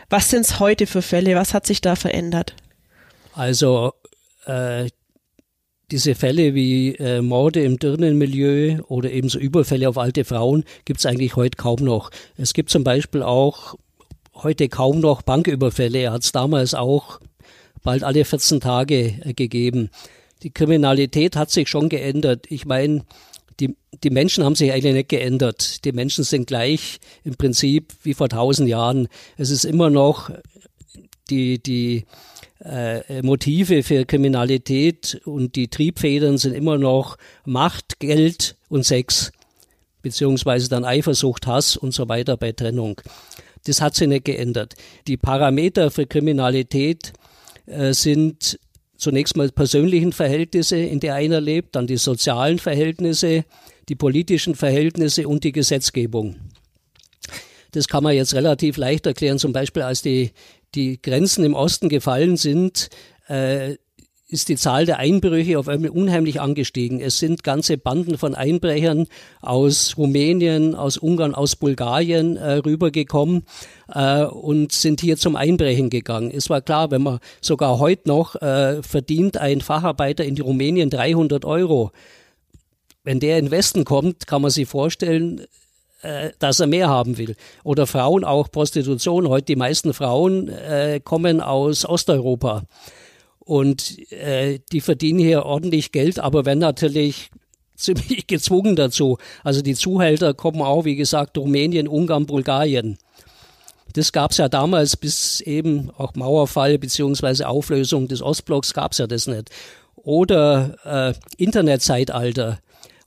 was 0.09 0.29
sind 0.29 0.41
es 0.41 0.59
heute 0.59 0.87
für 0.87 1.01
Fälle? 1.01 1.35
Was 1.35 1.53
hat 1.53 1.65
sich 1.65 1.81
da 1.81 1.95
verändert? 1.95 2.55
Also 3.33 3.93
äh, 4.45 4.89
diese 5.91 6.15
Fälle 6.15 6.55
wie 6.55 6.95
äh, 6.95 7.21
Morde 7.21 7.63
im 7.63 7.77
Dirnenmilieu 7.77 8.81
oder 8.87 9.11
ebenso 9.11 9.39
Überfälle 9.39 9.89
auf 9.89 9.97
alte 9.97 10.23
Frauen 10.23 10.63
gibt 10.85 10.99
es 10.99 11.05
eigentlich 11.05 11.35
heute 11.35 11.57
kaum 11.57 11.83
noch. 11.83 12.11
Es 12.37 12.53
gibt 12.53 12.69
zum 12.69 12.83
Beispiel 12.83 13.23
auch 13.23 13.75
heute 14.35 14.69
kaum 14.69 14.99
noch 14.99 15.21
Banküberfälle. 15.21 16.11
Hat 16.11 16.23
es 16.23 16.31
damals 16.31 16.73
auch 16.73 17.19
bald 17.83 18.03
alle 18.03 18.23
14 18.23 18.61
Tage 18.61 19.15
äh, 19.23 19.33
gegeben. 19.33 19.89
Die 20.43 20.51
Kriminalität 20.51 21.35
hat 21.35 21.51
sich 21.51 21.69
schon 21.69 21.89
geändert. 21.89 22.45
Ich 22.49 22.65
meine, 22.65 23.05
die, 23.59 23.75
die 24.03 24.09
Menschen 24.09 24.43
haben 24.43 24.55
sich 24.55 24.71
eigentlich 24.71 24.93
nicht 24.93 25.09
geändert. 25.09 25.85
Die 25.85 25.91
Menschen 25.91 26.23
sind 26.23 26.47
gleich 26.47 26.99
im 27.23 27.35
Prinzip 27.35 27.93
wie 28.03 28.13
vor 28.13 28.29
tausend 28.29 28.67
Jahren. 28.67 29.07
Es 29.37 29.51
ist 29.51 29.65
immer 29.65 29.89
noch 29.89 30.31
die, 31.29 31.61
die 31.61 32.05
äh, 32.63 33.21
Motive 33.21 33.83
für 33.83 34.05
Kriminalität 34.05 35.21
und 35.25 35.55
die 35.55 35.67
Triebfedern 35.67 36.37
sind 36.37 36.53
immer 36.53 36.77
noch 36.77 37.17
Macht, 37.45 37.99
Geld 37.99 38.55
und 38.69 38.83
Sex, 38.83 39.31
beziehungsweise 40.01 40.69
dann 40.69 40.85
Eifersucht, 40.85 41.47
Hass 41.47 41.77
und 41.77 41.93
so 41.93 42.09
weiter 42.09 42.37
bei 42.37 42.51
Trennung. 42.51 43.01
Das 43.65 43.81
hat 43.81 43.95
sich 43.95 44.07
nicht 44.07 44.25
geändert. 44.25 44.75
Die 45.07 45.17
Parameter 45.17 45.91
für 45.91 46.07
Kriminalität 46.07 47.13
äh, 47.67 47.93
sind 47.93 48.59
zunächst 49.01 49.35
mal 49.35 49.49
persönlichen 49.49 50.13
Verhältnisse, 50.13 50.77
in 50.77 50.99
der 50.99 51.15
einer 51.15 51.41
lebt, 51.41 51.75
dann 51.75 51.87
die 51.87 51.97
sozialen 51.97 52.59
Verhältnisse, 52.59 53.45
die 53.89 53.95
politischen 53.95 54.53
Verhältnisse 54.53 55.27
und 55.27 55.43
die 55.43 55.51
Gesetzgebung. 55.51 56.35
Das 57.71 57.87
kann 57.87 58.03
man 58.03 58.15
jetzt 58.15 58.35
relativ 58.35 58.77
leicht 58.77 59.07
erklären, 59.07 59.39
zum 59.39 59.53
Beispiel 59.53 59.81
als 59.81 60.01
die 60.01 60.31
die 60.75 61.01
Grenzen 61.01 61.43
im 61.43 61.53
Osten 61.53 61.89
gefallen 61.89 62.37
sind, 62.37 62.89
äh, 63.27 63.75
ist 64.31 64.47
die 64.47 64.55
Zahl 64.55 64.85
der 64.85 64.97
Einbrüche 64.97 65.59
auf 65.59 65.67
einmal 65.67 65.89
unheimlich 65.89 66.39
angestiegen. 66.39 67.01
Es 67.01 67.19
sind 67.19 67.43
ganze 67.43 67.77
Banden 67.77 68.17
von 68.17 68.33
Einbrechern 68.33 69.07
aus 69.41 69.97
Rumänien, 69.97 70.73
aus 70.73 70.97
Ungarn, 70.97 71.35
aus 71.35 71.57
Bulgarien 71.57 72.37
äh, 72.37 72.53
rübergekommen 72.53 73.43
äh, 73.93 74.23
und 74.23 74.71
sind 74.71 75.01
hier 75.01 75.17
zum 75.17 75.35
Einbrechen 75.35 75.89
gegangen. 75.89 76.31
Es 76.33 76.49
war 76.49 76.61
klar, 76.61 76.91
wenn 76.91 77.03
man 77.03 77.19
sogar 77.41 77.79
heute 77.79 78.07
noch 78.07 78.35
äh, 78.35 78.81
verdient 78.81 79.35
ein 79.35 79.59
Facharbeiter 79.59 80.23
in 80.23 80.39
Rumänien 80.39 80.89
300 80.89 81.43
Euro. 81.43 81.91
Wenn 83.03 83.19
der 83.19 83.37
in 83.37 83.45
den 83.45 83.51
Westen 83.51 83.83
kommt, 83.83 84.27
kann 84.27 84.41
man 84.41 84.51
sich 84.51 84.67
vorstellen, 84.67 85.41
äh, 86.03 86.29
dass 86.39 86.61
er 86.61 86.67
mehr 86.67 86.87
haben 86.87 87.17
will. 87.17 87.35
Oder 87.65 87.85
Frauen 87.85 88.23
auch 88.23 88.49
Prostitution. 88.49 89.27
Heute 89.27 89.47
die 89.47 89.55
meisten 89.57 89.93
Frauen 89.93 90.47
äh, 90.47 91.01
kommen 91.03 91.41
aus 91.41 91.85
Osteuropa 91.85 92.63
und 93.43 94.11
äh, 94.11 94.59
die 94.71 94.81
verdienen 94.81 95.19
hier 95.19 95.45
ordentlich 95.45 95.91
Geld, 95.91 96.19
aber 96.19 96.45
werden 96.45 96.59
natürlich 96.59 97.31
ziemlich 97.75 98.27
gezwungen 98.27 98.75
dazu. 98.75 99.17
Also 99.43 99.61
die 99.61 99.75
Zuhälter 99.75 100.33
kommen 100.33 100.61
auch, 100.61 100.85
wie 100.85 100.95
gesagt, 100.95 101.37
Rumänien, 101.37 101.87
Ungarn, 101.87 102.25
Bulgarien. 102.25 102.97
Das 103.93 104.13
gab 104.13 104.31
es 104.31 104.37
ja 104.37 104.47
damals 104.47 104.95
bis 104.95 105.41
eben 105.41 105.89
auch 105.97 106.15
Mauerfall 106.15 106.77
beziehungsweise 106.77 107.49
Auflösung 107.49 108.07
des 108.07 108.21
Ostblocks 108.21 108.73
gab 108.73 108.93
es 108.93 108.99
ja 108.99 109.07
das 109.07 109.27
nicht. 109.27 109.49
Oder 109.95 110.77
äh, 110.85 111.43
Internetzeitalter. 111.43 112.59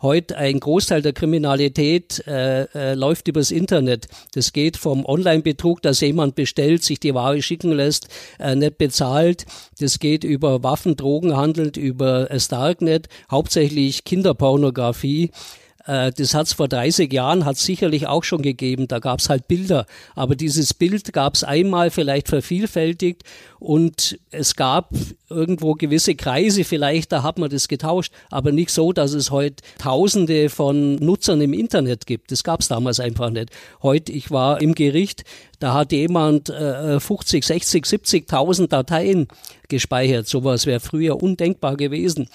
Heute 0.05 0.37
ein 0.37 0.61
Großteil 0.61 1.01
der 1.01 1.15
Kriminalität 1.15 2.27
äh, 2.27 2.65
äh, 2.75 2.93
läuft 2.93 3.27
übers 3.27 3.51
Internet. 3.51 4.07
Das 4.35 4.53
geht 4.53 4.77
vom 4.77 5.07
Online-Betrug, 5.07 5.81
dass 5.81 6.03
jemand 6.03 6.35
bestellt, 6.35 6.85
sich 6.85 7.01
die 7.01 7.15
Ware 7.15 7.41
schicken 7.41 7.73
lässt, 7.73 8.09
äh, 8.39 8.55
nicht 8.55 8.77
bezahlt. 8.77 9.47
Das 9.81 9.99
geht 9.99 10.23
über 10.23 10.63
Waffen, 10.63 10.97
Drogenhandel, 10.97 11.73
über 11.79 12.31
äh, 12.31 12.39
Starknet, 12.39 13.09
hauptsächlich 13.31 14.05
Kinderpornografie. 14.05 15.31
Äh, 15.87 16.13
das 16.13 16.35
hat 16.35 16.47
es 16.47 16.53
vor 16.53 16.69
30 16.69 17.13
Jahren, 17.13 17.45
hat 17.45 17.57
sicherlich 17.57 18.07
auch 18.07 18.25
schon 18.25 18.43
gegeben. 18.43 18.89
Da 18.89 18.99
gab 18.99 19.21
es 19.21 19.29
halt 19.29 19.49
Bilder. 19.49 19.87
Aber 20.15 20.37
dieses 20.37 20.75
Bild 20.75 21.13
gab 21.13 21.35
es 21.35 21.45
einmal 21.45 21.91
vielleicht 21.91 22.29
vervielfältigt 22.29 23.23
und 23.59 24.19
es 24.31 24.57
gab 24.57 24.91
irgendwo 25.31 25.75
gewisse 25.75 26.15
Kreise, 26.15 26.65
vielleicht 26.65 27.13
da 27.13 27.23
hat 27.23 27.39
man 27.39 27.51
das 27.51 27.67
getauscht, 27.69 28.13
aber 28.31 28.53
nicht 28.53 28.71
so, 28.71 28.93
dass 28.93 29.13
es 29.15 29.31
heute 29.31 29.65
Tausende 29.79 30.49
von 30.49 30.97
Nutzern 30.97 31.41
im 31.41 31.53
Internet 31.53 32.07
gibt. 32.07 32.31
Das 32.31 32.45
gab 32.45 32.61
es 32.61 32.69
damals 32.69 33.01
einfach 33.01 33.31
nicht. 33.31 33.51
Heute, 33.83 34.13
ich 34.13 34.31
war 34.31 34.61
im 34.61 34.75
Gericht, 34.75 35.25
da 35.61 35.75
hat 35.75 35.93
jemand 35.93 36.51
äh, 36.51 37.01
50, 37.01 37.45
60, 37.45 37.85
70.000 37.85 38.69
Dateien 38.69 39.29
gespeichert. 39.69 40.29
Sowas 40.29 40.67
wäre 40.67 40.81
früher 40.81 41.23
undenkbar 41.23 41.77
gewesen. 41.77 42.29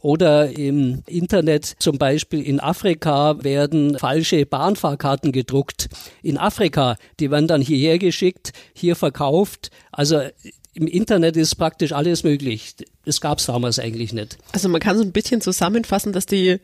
Oder 0.00 0.56
im 0.56 1.02
Internet 1.06 1.74
zum 1.78 1.98
Beispiel 1.98 2.42
in 2.42 2.58
Afrika 2.60 3.42
werden 3.42 3.98
falsche 3.98 4.46
Bahnfahrkarten 4.46 5.32
gedruckt. 5.32 5.88
In 6.22 6.38
Afrika, 6.38 6.96
die 7.18 7.30
werden 7.30 7.46
dann 7.46 7.60
hierher 7.60 7.98
geschickt, 7.98 8.52
hier 8.72 8.96
verkauft. 8.96 9.70
Also 9.92 10.22
im 10.72 10.86
Internet 10.86 11.36
ist 11.36 11.56
praktisch 11.56 11.92
alles 11.92 12.22
möglich. 12.22 12.74
Das 13.04 13.20
gab 13.20 13.38
es 13.38 13.46
damals 13.46 13.78
eigentlich 13.78 14.12
nicht. 14.12 14.38
Also 14.52 14.68
man 14.68 14.80
kann 14.80 14.96
so 14.96 15.02
ein 15.02 15.12
bisschen 15.12 15.40
zusammenfassen, 15.40 16.12
dass 16.12 16.26
die 16.26 16.58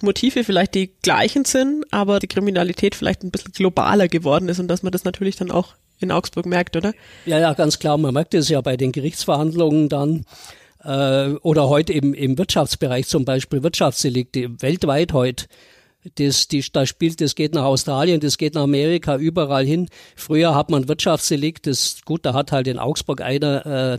Motive 0.00 0.44
vielleicht 0.44 0.74
die 0.74 0.92
gleichen 1.02 1.44
sind, 1.44 1.84
aber 1.90 2.18
die 2.18 2.26
Kriminalität 2.26 2.94
vielleicht 2.94 3.22
ein 3.22 3.30
bisschen 3.30 3.52
globaler 3.52 4.08
geworden 4.08 4.48
ist 4.48 4.58
und 4.58 4.68
dass 4.68 4.82
man 4.82 4.92
das 4.92 5.04
natürlich 5.04 5.36
dann 5.36 5.50
auch 5.50 5.74
in 5.98 6.10
Augsburg 6.10 6.46
merkt, 6.46 6.76
oder? 6.76 6.92
Ja, 7.26 7.38
ja, 7.38 7.52
ganz 7.54 7.78
klar. 7.78 7.96
Man 7.96 8.12
merkt 8.12 8.34
es 8.34 8.48
ja 8.48 8.60
bei 8.60 8.76
den 8.76 8.92
Gerichtsverhandlungen 8.92 9.88
dann 9.88 10.24
äh, 10.84 11.34
oder 11.42 11.68
heute 11.68 11.92
eben 11.92 12.14
im 12.14 12.38
Wirtschaftsbereich 12.38 13.06
zum 13.06 13.24
Beispiel 13.24 13.62
Wirtschaftsdelikte 13.62 14.60
weltweit 14.62 15.12
heute 15.12 15.46
Das, 16.16 16.48
die, 16.48 16.64
das 16.72 16.88
spielt, 16.88 17.20
das 17.20 17.36
geht 17.36 17.54
nach 17.54 17.64
Australien, 17.64 18.20
das 18.20 18.36
geht 18.36 18.54
nach 18.54 18.62
Amerika, 18.62 19.16
überall 19.16 19.64
hin. 19.64 19.88
Früher 20.16 20.54
hat 20.54 20.68
man 20.68 20.88
Wirtschaftsdelikt, 20.88 21.66
das 21.68 21.98
gut, 22.04 22.26
da 22.26 22.34
hat 22.34 22.50
halt 22.50 22.66
in 22.66 22.78
Augsburg 22.78 23.20
einer 23.20 23.66
äh, 23.66 23.98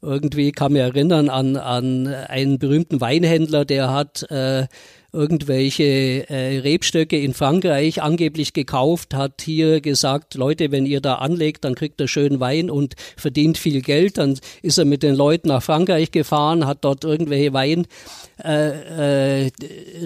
irgendwie 0.00 0.52
kann 0.52 0.72
mich 0.72 0.82
erinnern 0.82 1.28
an, 1.28 1.56
an 1.56 2.06
einen 2.06 2.58
berühmten 2.58 3.00
Weinhändler, 3.00 3.64
der 3.64 3.92
hat 3.92 4.30
äh, 4.30 4.66
irgendwelche 5.12 6.28
äh, 6.28 6.58
Rebstöcke 6.58 7.18
in 7.18 7.32
Frankreich 7.32 8.02
angeblich 8.02 8.52
gekauft, 8.52 9.14
hat 9.14 9.40
hier 9.40 9.80
gesagt, 9.80 10.34
Leute, 10.34 10.70
wenn 10.70 10.84
ihr 10.84 11.00
da 11.00 11.14
anlegt, 11.16 11.64
dann 11.64 11.74
kriegt 11.74 11.98
ihr 12.00 12.08
schön 12.08 12.40
Wein 12.40 12.70
und 12.70 12.94
verdient 13.16 13.56
viel 13.56 13.80
Geld. 13.80 14.18
Dann 14.18 14.38
ist 14.60 14.76
er 14.76 14.84
mit 14.84 15.02
den 15.02 15.14
Leuten 15.14 15.48
nach 15.48 15.62
Frankreich 15.62 16.10
gefahren, 16.10 16.66
hat 16.66 16.84
dort 16.84 17.04
irgendwelche 17.04 17.54
Wein 17.54 17.86
äh, 18.44 19.46
äh, 19.46 19.50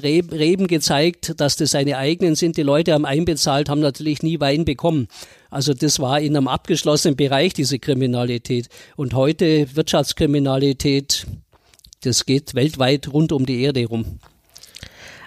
Reben 0.01 0.69
gezeigt, 0.69 1.35
dass 1.41 1.57
das 1.57 1.73
seine 1.73 1.99
eigenen 1.99 2.37
sind. 2.37 2.57
Die 2.57 2.63
Leute 2.63 2.93
haben 2.93 3.05
einbezahlt, 3.05 3.69
haben 3.69 3.81
natürlich 3.81 4.23
nie 4.23 4.39
Wein 4.39 4.65
bekommen. 4.65 5.09
Also 5.51 5.75
das 5.75 5.99
war 5.99 6.21
in 6.21 6.37
einem 6.37 6.47
abgeschlossenen 6.47 7.17
Bereich, 7.17 7.55
diese 7.55 7.81
Kriminalität. 7.81 8.69
Und 8.97 9.15
heute 9.15 9.67
Wirtschaftskriminalität, 9.75 11.27
das 12.05 12.25
geht 12.25 12.55
weltweit 12.55 13.13
rund 13.13 13.33
um 13.33 13.47
die 13.47 13.63
Erde 13.63 13.85
rum. 13.85 14.21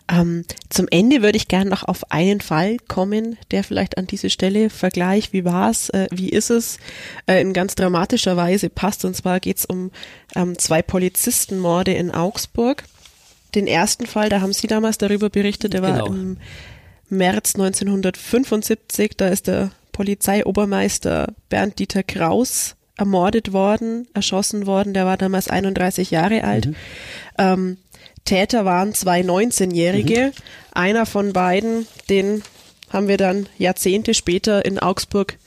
Ähm, 0.07 0.45
zum 0.69 0.87
Ende 0.89 1.23
würde 1.23 1.37
ich 1.37 1.47
gerne 1.47 1.69
noch 1.69 1.83
auf 1.83 2.11
einen 2.11 2.39
Fall 2.39 2.77
kommen, 2.87 3.37
der 3.51 3.63
vielleicht 3.63 3.97
an 3.97 4.05
diese 4.05 4.29
Stelle 4.29 4.69
Vergleich, 4.69 5.33
wie 5.33 5.45
war's, 5.45 5.89
äh, 5.89 6.07
wie 6.11 6.29
ist 6.29 6.51
es, 6.51 6.77
äh, 7.25 7.41
in 7.41 7.53
ganz 7.53 7.75
dramatischer 7.75 8.37
Weise 8.37 8.69
passt. 8.69 9.03
Und 9.03 9.15
zwar 9.15 9.39
geht's 9.39 9.65
um 9.65 9.91
ähm, 10.35 10.57
zwei 10.59 10.81
Polizistenmorde 10.81 11.93
in 11.93 12.11
Augsburg. 12.11 12.83
Den 13.55 13.67
ersten 13.67 14.05
Fall, 14.05 14.29
da 14.29 14.41
haben 14.41 14.53
Sie 14.53 14.67
damals 14.67 14.97
darüber 14.97 15.29
berichtet, 15.29 15.73
der 15.73 15.81
war 15.81 15.93
genau. 15.93 16.07
im 16.07 16.37
März 17.09 17.55
1975. 17.55 19.13
Da 19.17 19.29
ist 19.29 19.47
der 19.47 19.71
Polizeiobermeister 19.91 21.33
Bernd 21.49 21.79
Dieter 21.79 22.03
Kraus 22.03 22.75
ermordet 22.97 23.53
worden, 23.53 24.07
erschossen 24.13 24.67
worden. 24.67 24.93
Der 24.93 25.05
war 25.05 25.17
damals 25.17 25.49
31 25.49 26.11
Jahre 26.11 26.43
alt. 26.43 26.67
Mhm. 26.67 26.75
Ähm, 27.37 27.77
Täter 28.25 28.65
waren 28.65 28.93
zwei 28.93 29.21
19-Jährige. 29.21 30.27
Mhm. 30.27 30.31
Einer 30.73 31.05
von 31.05 31.31
beiden, 31.31 31.87
den 32.09 32.43
haben 32.89 33.07
wir 33.07 33.17
dann 33.17 33.47
Jahrzehnte 33.57 34.13
später 34.13 34.65
in 34.65 34.79
Augsburg 34.79 35.37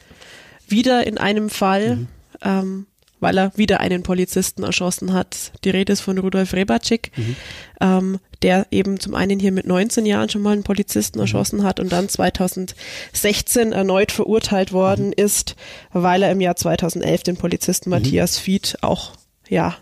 wieder 0.67 1.07
in 1.07 1.19
einem 1.19 1.51
Fall, 1.51 1.97
mhm. 1.97 2.09
ähm, 2.43 2.87
weil 3.21 3.39
er 3.39 3.53
wieder 3.57 3.81
einen 3.81 4.03
Polizisten 4.03 4.63
erschossen 4.63 5.13
hat. 5.13 5.53
Die 5.65 5.71
Rede 5.71 5.93
ist 5.93 6.01
von 6.01 6.19
Rudolf 6.19 6.53
Rebacik, 6.53 7.11
mhm. 7.17 7.37
ähm, 7.81 8.19
der 8.43 8.67
eben 8.71 9.01
zum 9.01 9.15
einen 9.15 9.41
hier 9.41 9.51
mit 9.51 9.67
19 9.67 10.07
Jahren 10.07 10.29
schon 10.29 10.43
mal 10.43 10.53
einen 10.53 10.63
Polizisten 10.63 11.19
mhm. 11.19 11.23
erschossen 11.23 11.65
hat 11.65 11.81
und 11.81 11.91
dann 11.91 12.09
2016 12.09 13.73
erneut 13.73 14.13
verurteilt 14.13 14.73
worden 14.73 15.09
mhm. 15.09 15.15
ist, 15.17 15.57
weil 15.93 16.23
er 16.23 16.31
im 16.31 16.41
Jahr 16.41 16.57
2011 16.57 17.25
den 17.25 17.37
Polizisten 17.37 17.91
mhm. 17.91 17.97
Matthias 17.97 18.39
Fied 18.39 18.79
auch 18.83 19.13
ja 19.49 19.77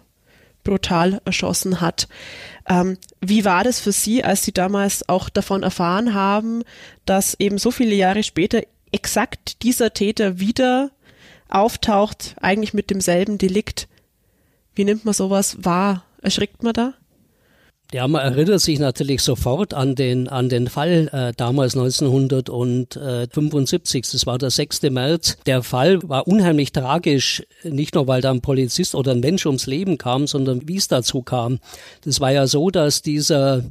brutal 0.65 1.21
erschossen 1.25 1.81
hat. 1.81 2.09
Ähm, 2.69 2.99
wie 3.21 3.45
war 3.45 3.65
das 3.65 3.81
für 3.81 3.93
Sie, 3.93 4.25
als 4.25 4.43
Sie 4.43 4.53
damals 4.53 5.09
auch 5.09 5.29
davon 5.29 5.63
erfahren 5.63 6.15
haben, 6.15 6.63
dass 7.05 7.35
eben 7.39 7.59
so 7.59 7.71
viele 7.71 7.95
Jahre 7.95 8.23
später 8.23 8.63
exakt 8.93 9.63
dieser 9.63 9.93
Täter 9.93 10.41
wieder 10.41 10.91
auftaucht, 11.49 12.35
eigentlich 12.41 12.75
mit 12.75 12.91
demselben 12.91 13.39
Delikt? 13.39 13.89
Wie 14.75 14.85
nimmt 14.85 15.05
man 15.05 15.15
sowas 15.15 15.65
wahr? 15.65 16.05
Erschrickt 16.23 16.63
man 16.63 16.73
da? 16.73 16.95
Ja, 17.93 18.09
man 18.09 18.21
erinnert 18.21 18.61
sich 18.61 18.81
natürlich 18.81 19.23
sofort 19.23 19.73
an 19.73 19.95
den, 19.95 20.27
an 20.27 20.49
den 20.49 20.67
Fall 20.67 21.09
äh, 21.13 21.33
damals 21.37 21.77
1975. 21.77 24.11
Das 24.11 24.27
war 24.27 24.39
der 24.39 24.51
6. 24.51 24.83
März. 24.91 25.37
Der 25.47 25.63
Fall 25.63 26.01
war 26.03 26.27
unheimlich 26.27 26.73
tragisch, 26.73 27.45
nicht 27.63 27.95
nur 27.95 28.09
weil 28.09 28.21
da 28.21 28.33
ein 28.33 28.41
Polizist 28.41 28.97
oder 28.97 29.13
ein 29.13 29.21
Mensch 29.21 29.47
ums 29.47 29.67
Leben 29.67 29.99
kam, 29.99 30.27
sondern 30.27 30.67
wie 30.67 30.79
es 30.79 30.89
dazu 30.89 31.23
kam. 31.23 31.61
Das 32.05 32.21
war 32.21 32.33
ja 32.33 32.49
so, 32.49 32.71
dass 32.71 33.03
dieser 33.03 33.63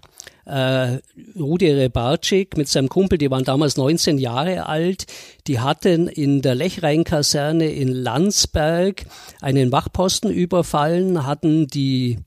äh, 0.46 1.00
Rudi 1.38 1.70
Rebarczyk 1.70 2.56
mit 2.56 2.70
seinem 2.70 2.88
Kumpel, 2.88 3.18
die 3.18 3.30
waren 3.30 3.44
damals 3.44 3.76
19 3.76 4.18
Jahre 4.18 4.68
alt, 4.68 5.08
die 5.48 5.60
hatten 5.60 6.08
in 6.08 6.42
der 6.42 6.56
Lechrhein-Kaserne 6.56 7.70
in 7.70 7.90
Landsberg 7.90 9.08
einen 9.42 9.74
Wachposten 9.74 10.32
überfallen, 10.32 11.26
hatten 11.26 11.68
die 11.68 12.20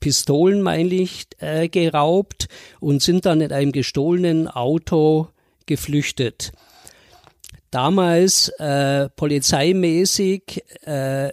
Pistolen, 0.00 0.62
meine 0.62 0.94
ich, 0.94 1.26
äh, 1.38 1.68
geraubt 1.68 2.48
und 2.80 3.02
sind 3.02 3.26
dann 3.26 3.40
in 3.40 3.52
einem 3.52 3.72
gestohlenen 3.72 4.48
Auto 4.48 5.28
geflüchtet. 5.66 6.52
Damals 7.70 8.48
äh, 8.58 9.08
polizeimäßig 9.10 10.62
äh, 10.82 11.30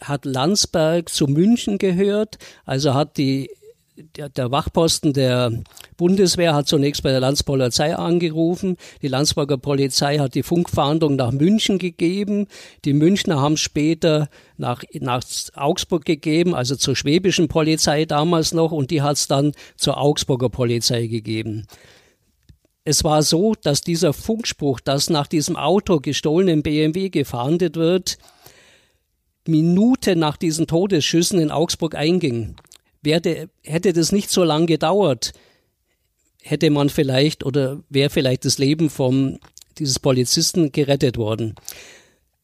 hat 0.00 0.24
Landsberg 0.24 1.08
zu 1.08 1.26
München 1.26 1.78
gehört, 1.78 2.38
also 2.64 2.94
hat 2.94 3.16
die 3.16 3.50
der, 3.96 4.28
der 4.28 4.50
Wachposten 4.50 5.12
der 5.12 5.62
Bundeswehr 5.96 6.54
hat 6.54 6.68
zunächst 6.68 7.02
bei 7.02 7.10
der 7.10 7.20
Landspolizei 7.20 7.96
angerufen. 7.96 8.76
Die 9.02 9.08
Landsberger 9.08 9.56
Polizei 9.56 10.18
hat 10.18 10.34
die 10.34 10.42
Funkfahndung 10.42 11.16
nach 11.16 11.32
München 11.32 11.78
gegeben. 11.78 12.46
Die 12.84 12.92
Münchner 12.92 13.40
haben 13.40 13.56
später 13.56 14.28
nach, 14.56 14.82
nach 15.00 15.22
Augsburg 15.54 16.04
gegeben, 16.04 16.54
also 16.54 16.76
zur 16.76 16.96
schwäbischen 16.96 17.48
Polizei 17.48 18.04
damals 18.04 18.52
noch, 18.52 18.72
und 18.72 18.90
die 18.90 19.02
hat 19.02 19.16
es 19.16 19.28
dann 19.28 19.52
zur 19.76 19.98
Augsburger 19.98 20.50
Polizei 20.50 21.06
gegeben. 21.06 21.66
Es 22.84 23.02
war 23.02 23.22
so, 23.22 23.54
dass 23.54 23.80
dieser 23.80 24.12
Funkspruch, 24.12 24.80
dass 24.80 25.10
nach 25.10 25.26
diesem 25.26 25.56
Auto 25.56 25.98
gestohlenen 25.98 26.62
BMW 26.62 27.08
gefahndet 27.08 27.76
wird, 27.76 28.18
Minuten 29.48 30.18
nach 30.18 30.36
diesen 30.36 30.66
Todesschüssen 30.66 31.40
in 31.40 31.50
Augsburg 31.50 31.94
einging. 31.94 32.56
Werde, 33.06 33.48
hätte 33.62 33.94
das 33.94 34.12
nicht 34.12 34.30
so 34.30 34.44
lange 34.44 34.66
gedauert, 34.66 35.32
hätte 36.42 36.68
man 36.68 36.90
vielleicht 36.90 37.42
oder 37.44 37.80
wäre 37.88 38.10
vielleicht 38.10 38.44
das 38.44 38.58
Leben 38.58 38.90
vom 38.90 39.38
dieses 39.78 39.98
Polizisten 39.98 40.72
gerettet 40.72 41.16
worden. 41.16 41.54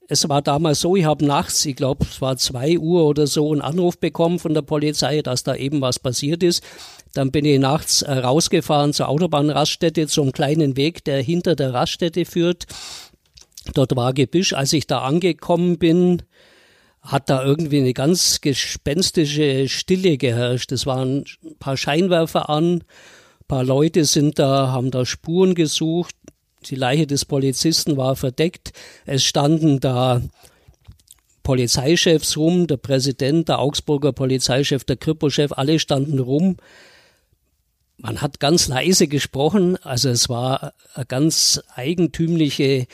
Es 0.09 0.29
war 0.29 0.42
damals 0.42 0.81
so, 0.81 0.96
ich 0.96 1.05
habe 1.05 1.25
nachts, 1.25 1.64
ich 1.64 1.77
glaube, 1.77 2.05
es 2.05 2.20
war 2.20 2.37
zwei 2.37 2.79
Uhr 2.79 3.07
oder 3.07 3.27
so, 3.27 3.51
einen 3.53 3.62
Anruf 3.62 3.98
bekommen 3.98 4.38
von 4.38 4.53
der 4.53 4.62
Polizei, 4.62 5.22
dass 5.22 5.42
da 5.42 5.55
eben 5.55 5.81
was 5.81 5.98
passiert 5.98 6.42
ist. 6.42 6.62
Dann 7.14 7.31
bin 7.31 7.44
ich 7.44 7.59
nachts 7.59 8.03
äh, 8.03 8.12
rausgefahren 8.12 8.92
zur 8.92 9.09
Autobahnraststätte, 9.09 10.07
zum 10.07 10.33
kleinen 10.33 10.77
Weg, 10.77 11.05
der 11.05 11.22
hinter 11.22 11.57
der 11.57 11.72
Raststätte 11.72 12.25
führt. 12.25 12.66
Dort 13.75 13.96
war 13.96 14.12
Gebüsch. 14.12 14.53
Als 14.53 14.72
ich 14.72 14.87
da 14.87 15.03
angekommen 15.03 15.79
bin, 15.79 16.22
hat 17.03 17.29
da 17.29 17.45
irgendwie 17.45 17.81
eine 17.81 17.95
ganz 17.95 18.41
gespenstische 18.41 19.69
Stille 19.69 20.17
geherrscht. 20.17 20.73
Es 20.73 20.87
waren 20.87 21.25
ein 21.45 21.57
paar 21.59 21.77
Scheinwerfer 21.77 22.49
an, 22.49 22.75
ein 22.75 23.47
paar 23.49 23.65
Leute 23.65 24.05
sind 24.05 24.38
da, 24.38 24.69
haben 24.69 24.91
da 24.91 25.05
Spuren 25.05 25.55
gesucht. 25.55 26.15
Die 26.67 26.77
Leiche 26.77 27.09
des 27.09 27.25
Polizisten 27.25 27.97
war 27.97 28.15
verdeckt. 28.15 28.73
Es 29.05 29.25
standen 29.25 29.81
da 29.81 30.23
Polizeichefs 31.43 32.37
rum, 32.37 32.69
der 32.69 32.77
Präsident, 32.77 33.49
der 33.49 33.59
Augsburger 33.59 34.12
Polizeichef, 34.12 34.85
der 34.85 34.97
Kripo-Chef, 34.97 35.51
alle 35.53 35.81
standen 35.81 36.21
rum. 36.21 36.57
Man 38.05 38.21
hat 38.21 38.41
ganz 38.41 38.67
leise 38.67 39.07
gesprochen, 39.07 39.77
also 39.85 40.09
es 40.09 40.29
war 40.29 40.73
eine 40.95 41.07
ganz 41.07 41.62
eigentümliche 41.77 42.88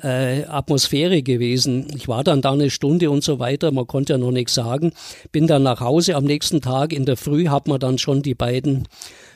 äh, 0.00 0.44
Atmosphäre 0.44 1.24
gewesen. 1.24 1.88
Ich 1.96 2.06
war 2.06 2.22
dann 2.22 2.42
da 2.42 2.52
eine 2.52 2.70
Stunde 2.70 3.10
und 3.10 3.24
so 3.24 3.40
weiter, 3.40 3.72
man 3.72 3.88
konnte 3.88 4.12
ja 4.12 4.18
noch 4.20 4.30
nichts 4.30 4.54
sagen. 4.54 4.92
Bin 5.32 5.48
dann 5.48 5.64
nach 5.64 5.80
Hause 5.80 6.14
am 6.14 6.22
nächsten 6.22 6.60
Tag 6.60 6.92
in 6.92 7.06
der 7.06 7.16
Früh, 7.16 7.48
hat 7.48 7.66
man 7.66 7.80
dann 7.80 7.98
schon 7.98 8.22
die 8.22 8.36
beiden 8.36 8.86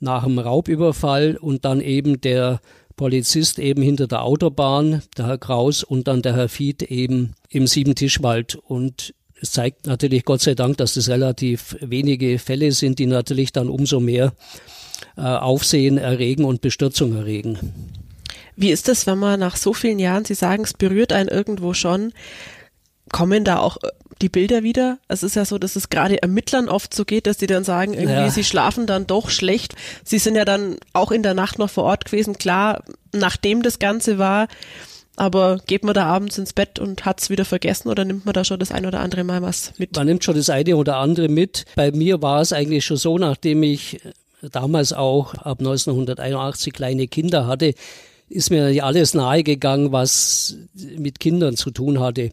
nach 0.00 0.24
dem 0.24 0.38
Raubüberfall 0.38 1.36
und 1.36 1.64
dann 1.64 1.80
eben 1.80 2.20
der 2.20 2.60
Polizist 2.96 3.58
eben 3.58 3.82
hinter 3.82 4.06
der 4.06 4.22
Autobahn, 4.22 5.02
der 5.16 5.26
Herr 5.26 5.38
Kraus 5.38 5.82
und 5.82 6.08
dann 6.08 6.22
der 6.22 6.36
Herr 6.36 6.48
Fied 6.48 6.82
eben 6.82 7.34
im 7.48 7.66
Siebentischwald. 7.66 8.56
Und 8.56 9.14
es 9.40 9.52
zeigt 9.52 9.86
natürlich 9.86 10.24
Gott 10.24 10.40
sei 10.40 10.54
Dank, 10.54 10.76
dass 10.76 10.94
das 10.94 11.08
relativ 11.08 11.76
wenige 11.80 12.38
Fälle 12.38 12.72
sind, 12.72 12.98
die 12.98 13.06
natürlich 13.06 13.52
dann 13.52 13.68
umso 13.68 13.98
mehr 13.98 14.34
äh, 15.16 15.22
Aufsehen 15.22 15.98
erregen 15.98 16.44
und 16.44 16.60
Bestürzung 16.60 17.16
erregen. 17.16 18.01
Wie 18.56 18.70
ist 18.70 18.88
es, 18.88 19.06
wenn 19.06 19.18
man 19.18 19.40
nach 19.40 19.56
so 19.56 19.72
vielen 19.72 19.98
Jahren, 19.98 20.24
Sie 20.24 20.34
sagen, 20.34 20.64
es 20.64 20.74
berührt 20.74 21.12
einen 21.12 21.28
irgendwo 21.28 21.74
schon, 21.74 22.12
kommen 23.10 23.44
da 23.44 23.58
auch 23.58 23.78
die 24.22 24.28
Bilder 24.28 24.62
wieder. 24.62 24.98
Es 25.08 25.22
ist 25.22 25.36
ja 25.36 25.44
so, 25.44 25.58
dass 25.58 25.76
es 25.76 25.90
gerade 25.90 26.22
Ermittlern 26.22 26.68
oft 26.68 26.94
so 26.94 27.04
geht, 27.04 27.26
dass 27.26 27.36
die 27.36 27.46
dann 27.46 27.64
sagen, 27.64 27.92
irgendwie, 27.92 28.12
ja. 28.12 28.30
sie 28.30 28.44
schlafen 28.44 28.86
dann 28.86 29.06
doch 29.06 29.30
schlecht. 29.30 29.74
Sie 30.04 30.18
sind 30.18 30.36
ja 30.36 30.44
dann 30.44 30.76
auch 30.92 31.10
in 31.10 31.22
der 31.22 31.34
Nacht 31.34 31.58
noch 31.58 31.70
vor 31.70 31.84
Ort 31.84 32.06
gewesen, 32.06 32.38
klar, 32.38 32.84
nachdem 33.12 33.62
das 33.62 33.78
Ganze 33.78 34.18
war. 34.18 34.48
Aber 35.16 35.58
geht 35.66 35.84
man 35.84 35.92
da 35.92 36.06
abends 36.06 36.38
ins 36.38 36.54
Bett 36.54 36.78
und 36.78 37.04
hat 37.04 37.20
es 37.20 37.28
wieder 37.28 37.44
vergessen 37.44 37.88
oder 37.88 38.04
nimmt 38.04 38.24
man 38.24 38.32
da 38.32 38.44
schon 38.44 38.58
das 38.58 38.72
ein 38.72 38.86
oder 38.86 39.00
andere 39.00 39.24
Mal 39.24 39.42
was 39.42 39.74
mit? 39.78 39.94
Man 39.94 40.06
nimmt 40.06 40.24
schon 40.24 40.36
das 40.36 40.48
eine 40.48 40.76
oder 40.76 40.96
andere 40.96 41.28
mit. 41.28 41.66
Bei 41.74 41.90
mir 41.90 42.22
war 42.22 42.40
es 42.40 42.52
eigentlich 42.52 42.86
schon 42.86 42.96
so, 42.96 43.18
nachdem 43.18 43.62
ich 43.62 44.00
damals 44.40 44.92
auch 44.92 45.34
ab 45.34 45.58
1981 45.58 46.72
kleine 46.72 47.08
Kinder 47.08 47.46
hatte, 47.46 47.74
ist 48.32 48.50
mir 48.50 48.84
alles 48.84 49.14
nahegegangen, 49.14 49.92
was 49.92 50.56
mit 50.74 51.20
Kindern 51.20 51.56
zu 51.56 51.70
tun 51.70 52.00
hatte. 52.00 52.32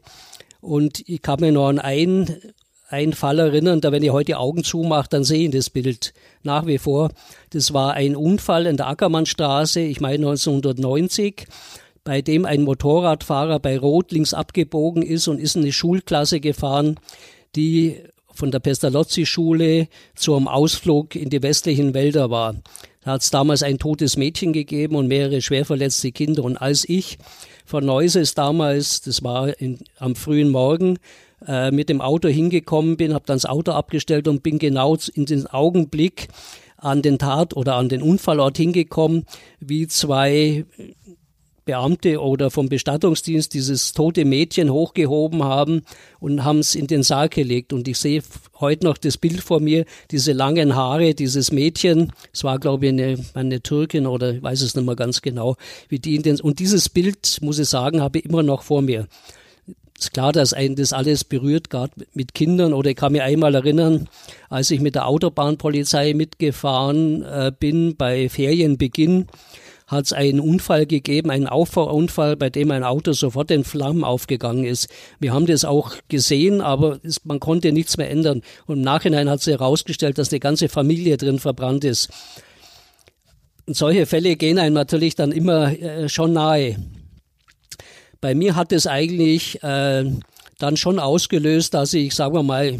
Und 0.61 1.07
ich 1.07 1.21
kann 1.21 1.39
mir 1.39 1.51
noch 1.51 1.67
an 1.67 1.79
einen, 1.79 2.35
einen 2.89 3.13
Fall 3.13 3.39
erinnern, 3.39 3.81
da 3.81 3.91
wenn 3.91 4.03
ich 4.03 4.11
heute 4.11 4.27
die 4.27 4.35
Augen 4.35 4.63
zumache, 4.63 5.09
dann 5.09 5.23
sehe 5.23 5.45
ich 5.47 5.51
das 5.51 5.69
Bild 5.69 6.13
nach 6.43 6.65
wie 6.65 6.77
vor. 6.77 7.11
Das 7.51 7.73
war 7.73 7.93
ein 7.93 8.15
Unfall 8.15 8.65
in 8.65 8.77
der 8.77 8.87
Ackermannstraße, 8.87 9.81
ich 9.81 10.01
meine 10.01 10.27
1990 10.27 11.47
bei 12.03 12.23
dem 12.23 12.45
ein 12.45 12.63
Motorradfahrer 12.63 13.59
bei 13.59 13.77
Rot 13.77 14.11
links 14.11 14.33
abgebogen 14.33 15.03
ist 15.03 15.27
und 15.27 15.39
ist 15.39 15.55
in 15.55 15.61
eine 15.61 15.71
Schulklasse 15.71 16.39
gefahren, 16.39 16.99
die 17.55 17.97
von 18.39 18.51
der 18.51 18.59
Pestalozzi-Schule 18.59 19.87
zum 20.15 20.47
Ausflug 20.47 21.15
in 21.15 21.29
die 21.29 21.43
westlichen 21.43 21.93
Wälder 21.93 22.31
war. 22.31 22.55
Da 23.03 23.11
hat 23.11 23.21
es 23.21 23.31
damals 23.31 23.63
ein 23.63 23.77
totes 23.77 24.17
Mädchen 24.17 24.53
gegeben 24.53 24.95
und 24.95 25.07
mehrere 25.07 25.41
schwer 25.41 25.65
verletzte 25.65 26.11
Kinder. 26.11 26.43
Und 26.43 26.57
als 26.57 26.87
ich 26.87 27.17
von 27.65 27.85
Neuses 27.85 28.33
damals, 28.33 29.01
das 29.01 29.23
war 29.23 29.59
in, 29.59 29.79
am 29.97 30.15
frühen 30.15 30.49
Morgen, 30.49 30.97
äh, 31.47 31.71
mit 31.71 31.89
dem 31.89 32.01
Auto 32.01 32.27
hingekommen 32.27 32.97
bin, 32.97 33.13
habe 33.13 33.25
dann 33.25 33.37
das 33.37 33.45
Auto 33.45 33.71
abgestellt 33.71 34.27
und 34.27 34.43
bin 34.43 34.57
genau 34.57 34.97
in 35.13 35.25
den 35.25 35.47
Augenblick 35.47 36.27
an 36.77 37.01
den 37.01 37.19
Tat 37.19 37.55
oder 37.55 37.75
an 37.75 37.89
den 37.89 38.01
Unfallort 38.01 38.57
hingekommen, 38.57 39.25
wie 39.59 39.87
zwei 39.87 40.65
Beamte 41.65 42.21
oder 42.21 42.51
vom 42.51 42.69
Bestattungsdienst 42.69 43.53
dieses 43.53 43.93
tote 43.93 44.25
Mädchen 44.25 44.71
hochgehoben 44.71 45.43
haben 45.43 45.81
und 46.19 46.43
haben 46.43 46.59
es 46.59 46.75
in 46.75 46.87
den 46.87 47.03
Sarg 47.03 47.31
gelegt. 47.31 47.73
Und 47.73 47.87
ich 47.87 47.97
sehe 47.97 48.21
heute 48.59 48.85
noch 48.85 48.97
das 48.97 49.17
Bild 49.17 49.41
vor 49.41 49.59
mir, 49.59 49.85
diese 50.11 50.33
langen 50.33 50.75
Haare, 50.75 51.13
dieses 51.13 51.51
Mädchen, 51.51 52.11
es 52.33 52.43
war 52.43 52.59
glaube 52.59 52.85
ich 52.87 52.91
eine, 52.91 53.17
eine 53.33 53.61
Türkin 53.61 54.07
oder 54.07 54.33
ich 54.33 54.43
weiß 54.43 54.61
es 54.61 54.75
nicht 54.75 54.85
mehr 54.85 54.95
ganz 54.95 55.21
genau, 55.21 55.55
wie 55.87 55.99
die 55.99 56.15
in 56.15 56.23
den, 56.23 56.39
und 56.41 56.59
dieses 56.59 56.89
Bild, 56.89 57.39
muss 57.41 57.59
ich 57.59 57.69
sagen, 57.69 58.01
habe 58.01 58.19
ich 58.19 58.25
immer 58.25 58.43
noch 58.43 58.63
vor 58.63 58.81
mir. 58.81 59.07
Ist 59.99 60.13
klar, 60.13 60.31
dass 60.31 60.53
einen 60.53 60.77
das 60.77 60.93
alles 60.93 61.25
berührt, 61.25 61.69
gerade 61.69 61.91
mit 62.13 62.33
Kindern. 62.33 62.71
Oder 62.71 62.91
ich 62.91 62.95
kann 62.95 63.11
mich 63.11 63.21
einmal 63.21 63.53
erinnern, 63.53 64.07
als 64.49 64.71
ich 64.71 64.79
mit 64.79 64.95
der 64.95 65.07
Autobahnpolizei 65.07 66.13
mitgefahren 66.13 67.21
äh, 67.23 67.51
bin 67.57 67.97
bei 67.97 68.29
Ferienbeginn 68.29 69.27
hat 69.89 70.05
es 70.05 70.13
einen 70.13 70.39
Unfall 70.39 70.85
gegeben, 70.85 71.31
einen 71.31 71.47
Auffahrunfall, 71.47 72.37
bei 72.37 72.49
dem 72.49 72.69
ein 72.71 72.83
Auto 72.83 73.11
sofort 73.11 73.49
in 73.51 73.63
Flammen 73.63 74.03
aufgegangen 74.03 74.63
ist. 74.63 74.87
Wir 75.19 75.33
haben 75.33 75.47
das 75.47 75.65
auch 75.65 75.95
gesehen, 76.07 76.61
aber 76.61 76.99
es, 77.03 77.25
man 77.25 77.39
konnte 77.39 77.71
nichts 77.71 77.97
mehr 77.97 78.09
ändern. 78.09 78.43
Und 78.67 78.77
im 78.77 78.81
Nachhinein 78.83 79.29
hat 79.29 79.41
sich 79.41 79.53
herausgestellt, 79.53 80.19
dass 80.19 80.31
eine 80.31 80.39
ganze 80.39 80.69
Familie 80.69 81.17
drin 81.17 81.39
verbrannt 81.39 81.83
ist. 81.83 82.09
Und 83.65 83.75
solche 83.75 84.05
Fälle 84.05 84.35
gehen 84.35 84.59
einem 84.59 84.75
natürlich 84.75 85.15
dann 85.15 85.31
immer 85.31 85.71
äh, 85.71 86.07
schon 86.07 86.33
nahe. 86.33 86.77
Bei 88.21 88.35
mir 88.35 88.55
hat 88.55 88.71
es 88.71 88.85
eigentlich 88.85 89.61
äh, 89.63 90.05
dann 90.59 90.77
schon 90.77 90.99
ausgelöst, 90.99 91.73
dass 91.73 91.93
ich, 91.95 92.13
sagen 92.13 92.35
wir 92.35 92.43
mal, 92.43 92.77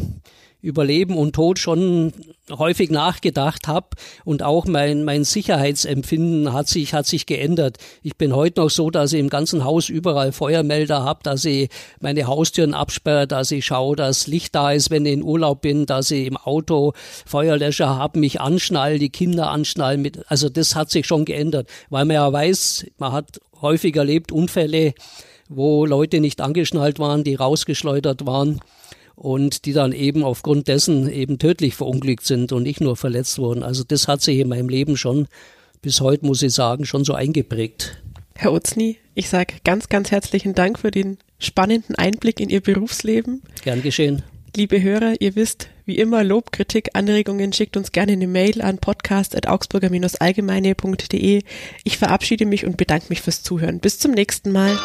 über 0.62 0.84
Leben 0.84 1.16
und 1.16 1.34
Tod 1.34 1.58
schon 1.58 2.12
häufig 2.50 2.90
nachgedacht 2.90 3.68
habe 3.68 3.88
und 4.24 4.42
auch 4.42 4.66
mein, 4.66 5.04
mein 5.04 5.24
Sicherheitsempfinden 5.24 6.52
hat 6.52 6.68
sich, 6.68 6.94
hat 6.94 7.06
sich 7.06 7.26
geändert. 7.26 7.78
Ich 8.02 8.16
bin 8.16 8.34
heute 8.34 8.60
noch 8.60 8.70
so, 8.70 8.90
dass 8.90 9.12
ich 9.12 9.20
im 9.20 9.30
ganzen 9.30 9.64
Haus 9.64 9.88
überall 9.88 10.32
Feuermelder 10.32 11.04
habe, 11.04 11.20
dass 11.22 11.44
ich 11.44 11.70
meine 12.00 12.26
Haustüren 12.26 12.74
absperre, 12.74 13.26
dass 13.26 13.50
ich 13.50 13.64
schaue, 13.64 13.96
dass 13.96 14.26
Licht 14.26 14.54
da 14.54 14.72
ist, 14.72 14.90
wenn 14.90 15.06
ich 15.06 15.14
in 15.14 15.22
Urlaub 15.22 15.62
bin, 15.62 15.86
dass 15.86 16.10
ich 16.10 16.26
im 16.26 16.36
Auto 16.36 16.92
Feuerlöscher 17.26 17.96
habe, 17.96 18.18
mich 18.18 18.40
anschnall, 18.40 18.98
die 18.98 19.10
Kinder 19.10 19.50
anschnallen. 19.50 20.02
Mit, 20.02 20.30
also 20.30 20.48
das 20.48 20.74
hat 20.74 20.90
sich 20.90 21.06
schon 21.06 21.24
geändert, 21.24 21.68
weil 21.88 22.04
man 22.04 22.14
ja 22.14 22.32
weiß, 22.32 22.86
man 22.98 23.12
hat 23.12 23.40
häufig 23.60 23.96
erlebt 23.96 24.32
Unfälle, 24.32 24.94
wo 25.48 25.84
Leute 25.84 26.20
nicht 26.20 26.40
angeschnallt 26.40 26.98
waren, 26.98 27.24
die 27.24 27.34
rausgeschleudert 27.34 28.26
waren 28.26 28.60
und 29.20 29.64
die 29.66 29.74
dann 29.74 29.92
eben 29.92 30.24
aufgrund 30.24 30.66
dessen 30.66 31.12
eben 31.12 31.38
tödlich 31.38 31.74
verunglückt 31.74 32.24
sind 32.24 32.52
und 32.52 32.62
nicht 32.62 32.80
nur 32.80 32.96
verletzt 32.96 33.38
wurden. 33.38 33.62
Also 33.62 33.84
das 33.84 34.08
hat 34.08 34.22
sich 34.22 34.38
in 34.38 34.48
meinem 34.48 34.70
Leben 34.70 34.96
schon 34.96 35.28
bis 35.82 36.00
heute, 36.00 36.24
muss 36.24 36.40
ich 36.40 36.54
sagen, 36.54 36.86
schon 36.86 37.04
so 37.04 37.12
eingeprägt. 37.12 37.98
Herr 38.34 38.54
Utzny, 38.54 38.96
ich 39.14 39.28
sage 39.28 39.56
ganz, 39.62 39.90
ganz 39.90 40.10
herzlichen 40.10 40.54
Dank 40.54 40.78
für 40.78 40.90
den 40.90 41.18
spannenden 41.38 41.96
Einblick 41.96 42.40
in 42.40 42.48
Ihr 42.48 42.62
Berufsleben. 42.62 43.42
Gern 43.62 43.82
geschehen. 43.82 44.22
Liebe 44.56 44.80
Hörer, 44.80 45.16
ihr 45.20 45.36
wisst, 45.36 45.68
wie 45.84 45.98
immer 45.98 46.24
Lob, 46.24 46.50
Kritik, 46.50 46.88
Anregungen 46.94 47.52
schickt 47.52 47.76
uns 47.76 47.92
gerne 47.92 48.12
eine 48.12 48.26
Mail 48.26 48.62
an 48.62 48.78
podcast.augsburger-allgemeine.de. 48.78 51.42
Ich 51.84 51.98
verabschiede 51.98 52.46
mich 52.46 52.64
und 52.64 52.78
bedanke 52.78 53.08
mich 53.10 53.20
fürs 53.20 53.42
Zuhören. 53.42 53.80
Bis 53.80 53.98
zum 53.98 54.12
nächsten 54.12 54.50
Mal. 54.50 54.78